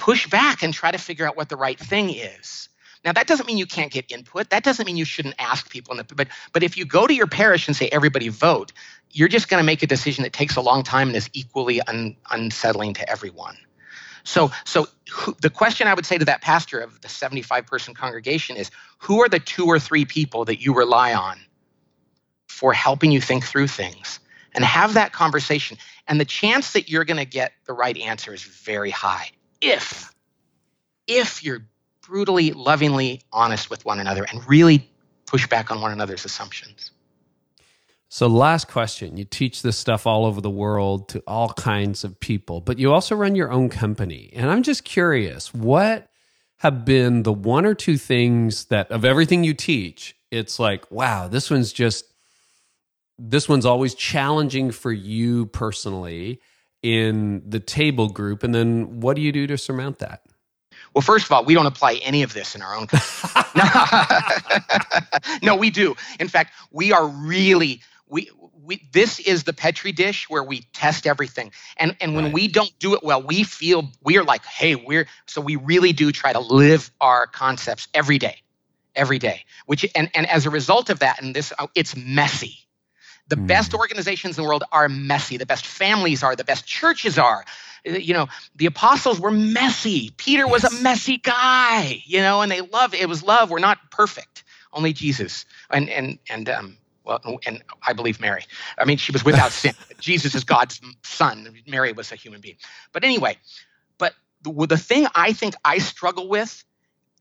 [0.00, 2.68] push back and try to figure out what the right thing is.
[3.04, 4.50] Now that doesn't mean you can't get input.
[4.50, 5.94] That doesn't mean you shouldn't ask people.
[5.94, 8.72] The, but but if you go to your parish and say everybody vote,
[9.10, 11.80] you're just going to make a decision that takes a long time and is equally
[11.82, 13.56] un, unsettling to everyone.
[14.24, 17.94] So so who, the question I would say to that pastor of the 75 person
[17.94, 21.38] congregation is who are the two or three people that you rely on
[22.48, 24.20] for helping you think through things
[24.54, 28.34] and have that conversation and the chance that you're going to get the right answer
[28.34, 30.12] is very high if
[31.06, 31.66] if you're
[32.06, 34.88] brutally, lovingly honest with one another and really
[35.26, 36.90] push back on one another's assumptions.
[38.08, 39.16] So, last question.
[39.16, 42.92] You teach this stuff all over the world to all kinds of people, but you
[42.92, 44.30] also run your own company.
[44.34, 46.08] And I'm just curious what
[46.58, 51.28] have been the one or two things that, of everything you teach, it's like, wow,
[51.28, 52.04] this one's just,
[53.16, 56.40] this one's always challenging for you personally
[56.82, 58.42] in the table group.
[58.42, 60.22] And then what do you do to surmount that?
[60.94, 62.88] Well, first of all, we don't apply any of this in our own
[65.42, 65.94] no, we do.
[66.18, 68.28] In fact, we are really we
[68.62, 71.52] we this is the petri dish where we test everything.
[71.76, 72.34] And and when right.
[72.34, 76.10] we don't do it well, we feel we're like, "Hey, we're so we really do
[76.10, 78.42] try to live our concepts every day.
[78.96, 82.58] Every day." Which and and as a result of that and this uh, it's messy.
[83.30, 83.46] The mm.
[83.46, 85.38] best organizations in the world are messy.
[85.38, 87.44] The best families are, the best churches are
[87.84, 90.12] you know, the apostles were messy.
[90.16, 93.50] Peter was a messy guy, you know, and they love it was love.
[93.50, 94.44] We're not perfect.
[94.72, 98.44] Only Jesus and and and um well, and I believe Mary.
[98.78, 99.74] I mean, she was without sin.
[100.00, 101.54] Jesus is God's son.
[101.66, 102.56] Mary was a human being.
[102.92, 103.38] But anyway,
[103.98, 104.12] but
[104.42, 106.62] the, the thing I think I struggle with,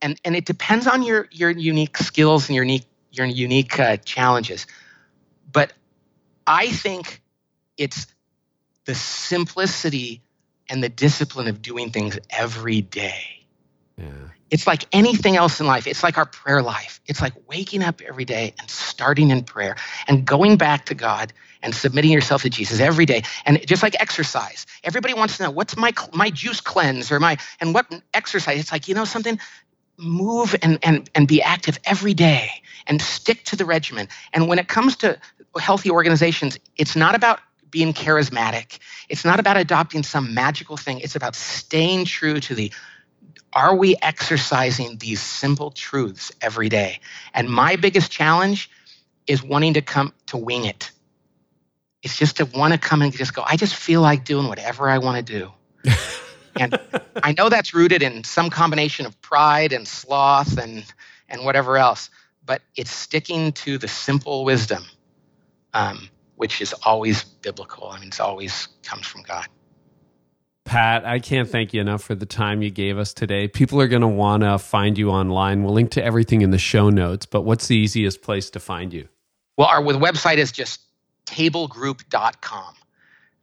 [0.02, 3.98] and and it depends on your your unique skills and your unique your unique uh,
[3.98, 4.68] challenges,
[5.52, 5.74] but
[6.50, 7.22] I think
[7.78, 8.08] it's
[8.86, 10.24] the simplicity
[10.68, 13.46] and the discipline of doing things every day.
[13.98, 14.08] Yeah.
[14.50, 15.86] It's like anything else in life.
[15.86, 17.02] It's like our prayer life.
[17.06, 19.76] It's like waking up every day and starting in prayer
[20.08, 23.22] and going back to God and submitting yourself to Jesus every day.
[23.46, 27.38] And just like exercise, everybody wants to know what's my my juice cleanse or my
[27.62, 27.86] and what
[28.16, 28.60] exercise.
[28.60, 29.40] It's like you know something.
[30.00, 32.50] Move and and and be active every day
[32.88, 34.08] and stick to the regimen.
[34.34, 35.20] And when it comes to
[35.60, 37.40] healthy organizations, it's not about
[37.70, 38.80] being charismatic.
[39.10, 41.00] It's not about adopting some magical thing.
[41.00, 42.72] It's about staying true to the
[43.54, 47.00] are we exercising these simple truths every day?
[47.34, 48.70] And my biggest challenge
[49.28, 50.92] is wanting to come to wing it.
[52.04, 54.90] It's just to want to come and just go, I just feel like doing whatever
[54.90, 55.52] I want to do.
[56.56, 56.80] and
[57.24, 60.86] I know that's rooted in some combination of pride and sloth and,
[61.28, 62.10] and whatever else,
[62.46, 64.84] but it's sticking to the simple wisdom.
[65.74, 66.10] Um,
[66.40, 67.90] which is always biblical.
[67.90, 69.46] I mean, it's always comes from God.
[70.64, 73.50] Pat, I can't thank you enough for the time you gave us today.
[73.50, 75.64] People are going to want to find you online.
[75.64, 78.94] We'll link to everything in the show notes, but what's the easiest place to find
[78.94, 79.10] you?
[79.58, 80.80] Well, our website is just
[81.26, 82.74] tablegroup.com.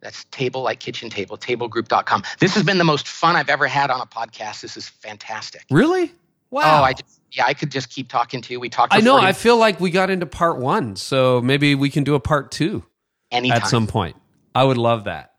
[0.07, 2.23] That's table like kitchen table, tablegroup.com.
[2.39, 4.61] This has been the most fun I've ever had on a podcast.
[4.61, 5.65] This is fantastic.
[5.69, 6.05] Really?
[6.05, 6.13] Oh,
[6.53, 6.81] wow.
[6.81, 8.61] Oh, I just, yeah, I could just keep talking to you.
[8.61, 8.95] We talked.
[8.95, 9.15] I know.
[9.15, 9.27] 40.
[9.27, 12.53] I feel like we got into part one, so maybe we can do a part
[12.53, 12.85] two
[13.33, 13.57] Anytime.
[13.57, 14.15] at some point.
[14.55, 15.33] I would love that.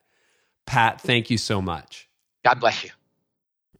[0.65, 2.09] Pat, thank you so much.
[2.43, 2.89] God bless you.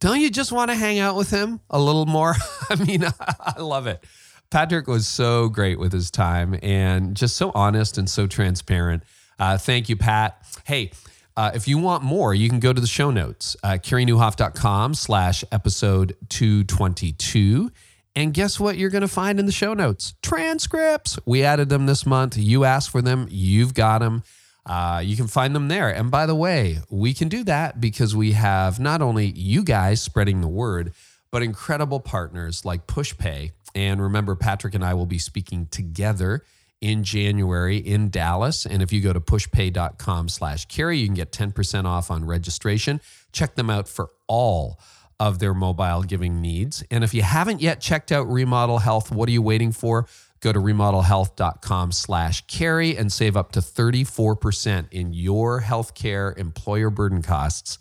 [0.00, 2.34] Don't you just want to hang out with him a little more?
[2.70, 3.04] I mean,
[3.40, 4.02] I love it.
[4.50, 9.02] Patrick was so great with his time and just so honest and so transparent.
[9.38, 10.42] Uh, thank you, Pat.
[10.64, 10.90] Hey,
[11.36, 15.44] uh, if you want more, you can go to the show notes, uh, careynieuwhof.com slash
[15.52, 17.70] episode 222.
[18.16, 20.14] And guess what you're going to find in the show notes?
[20.22, 21.16] Transcripts.
[21.24, 22.36] We added them this month.
[22.36, 24.24] You asked for them, you've got them.
[24.66, 25.88] Uh, you can find them there.
[25.88, 30.02] And by the way, we can do that because we have not only you guys
[30.02, 30.92] spreading the word,
[31.30, 33.52] but incredible partners like PushPay.
[33.74, 36.42] And remember, Patrick and I will be speaking together
[36.80, 38.64] in January in Dallas.
[38.66, 43.00] And if you go to pushpay.com slash carey, you can get 10% off on registration.
[43.32, 44.80] Check them out for all
[45.20, 46.84] of their mobile giving needs.
[46.90, 50.06] And if you haven't yet checked out Remodel Health, what are you waiting for?
[50.40, 57.22] Go to remodelhealth.com slash carey and save up to 34% in your healthcare employer burden
[57.22, 57.78] costs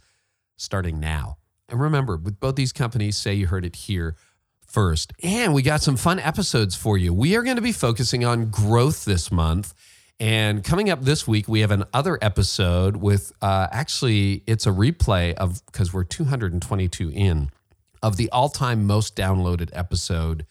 [0.55, 1.37] starting now.
[1.69, 4.15] And remember, with both these companies, say you heard it here
[4.77, 5.11] first.
[5.23, 7.11] And we got some fun episodes for you.
[7.11, 9.73] We are going to be focusing on growth this month.
[10.19, 15.33] And coming up this week, we have another episode with uh, actually, it's a replay
[15.33, 17.49] of because we're 222 in
[18.03, 20.45] of the all time most downloaded episode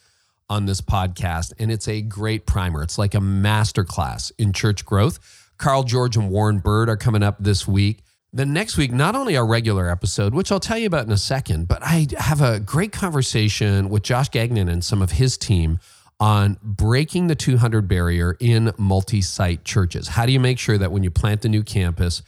[0.50, 1.52] on this podcast.
[1.60, 2.82] And it's a great primer.
[2.82, 5.20] It's like a masterclass in church growth.
[5.56, 8.02] Carl George and Warren Bird are coming up this week.
[8.36, 11.16] Then next week, not only our regular episode, which I'll tell you about in a
[11.16, 15.78] second, but I have a great conversation with Josh Gagnon and some of his team
[16.20, 20.08] on breaking the 200 barrier in multi site churches.
[20.08, 22.22] How do you make sure that when you plant a new campus,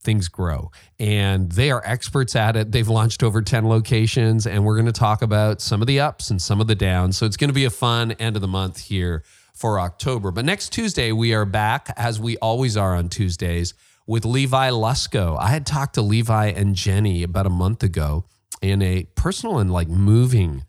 [0.00, 0.70] things grow?
[0.98, 2.72] And they are experts at it.
[2.72, 6.30] They've launched over 10 locations, and we're going to talk about some of the ups
[6.30, 7.18] and some of the downs.
[7.18, 9.22] So it's going to be a fun end of the month here
[9.52, 10.30] for October.
[10.30, 13.74] But next Tuesday, we are back, as we always are on Tuesdays,
[14.06, 15.38] with Levi Lusko.
[15.38, 18.24] I had talked to Levi and Jenny about a month ago
[18.60, 20.64] in a personal and like moving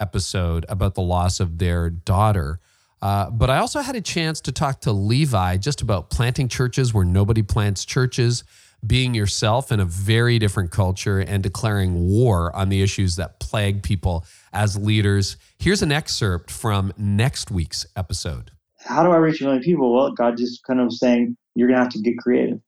[0.00, 2.60] episode about the loss of their daughter.
[3.00, 6.94] Uh, but I also had a chance to talk to Levi just about planting churches
[6.94, 8.44] where nobody plants churches,
[8.84, 13.82] being yourself in a very different culture, and declaring war on the issues that plague
[13.82, 15.36] people as leaders.
[15.58, 18.50] Here's an excerpt from next week's episode.
[18.78, 19.94] How do I reach a million people?
[19.94, 22.60] Well, God just kind of saying, you're going to have to get creative.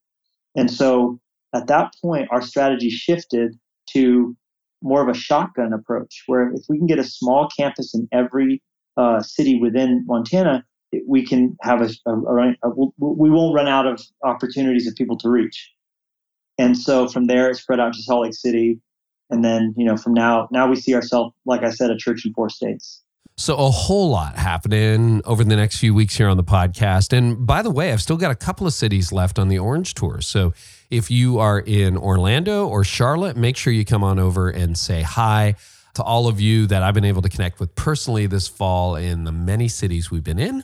[0.54, 1.18] And so
[1.54, 3.58] at that point, our strategy shifted
[3.90, 4.36] to
[4.82, 8.62] more of a shotgun approach, where if we can get a small campus in every
[8.96, 10.64] uh, city within Montana,
[11.06, 15.16] we can have a, a, a, a, we won't run out of opportunities of people
[15.18, 15.72] to reach.
[16.58, 18.80] And so from there, it spread out to Salt Lake City,
[19.30, 22.24] and then you know from now now we see ourselves, like I said, a church
[22.24, 23.02] in four states.
[23.36, 27.12] So, a whole lot happening over the next few weeks here on the podcast.
[27.12, 29.94] And by the way, I've still got a couple of cities left on the Orange
[29.94, 30.20] Tour.
[30.20, 30.52] So,
[30.88, 35.02] if you are in Orlando or Charlotte, make sure you come on over and say
[35.02, 35.56] hi
[35.94, 39.24] to all of you that I've been able to connect with personally this fall in
[39.24, 40.62] the many cities we've been in.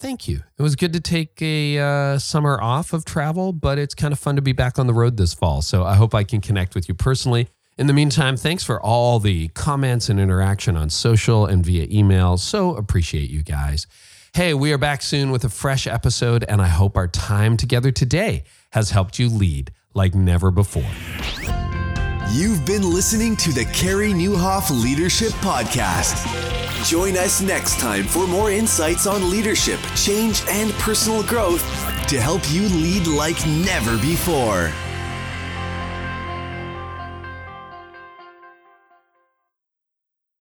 [0.00, 0.42] Thank you.
[0.58, 4.18] It was good to take a uh, summer off of travel, but it's kind of
[4.18, 5.62] fun to be back on the road this fall.
[5.62, 7.50] So, I hope I can connect with you personally.
[7.76, 12.36] In the meantime, thanks for all the comments and interaction on social and via email.
[12.36, 13.88] So appreciate you guys.
[14.32, 17.90] Hey, we are back soon with a fresh episode, and I hope our time together
[17.90, 20.88] today has helped you lead like never before.
[22.30, 26.24] You've been listening to the Carey Nieuwhof Leadership Podcast.
[26.88, 31.62] Join us next time for more insights on leadership, change, and personal growth
[32.08, 34.72] to help you lead like never before.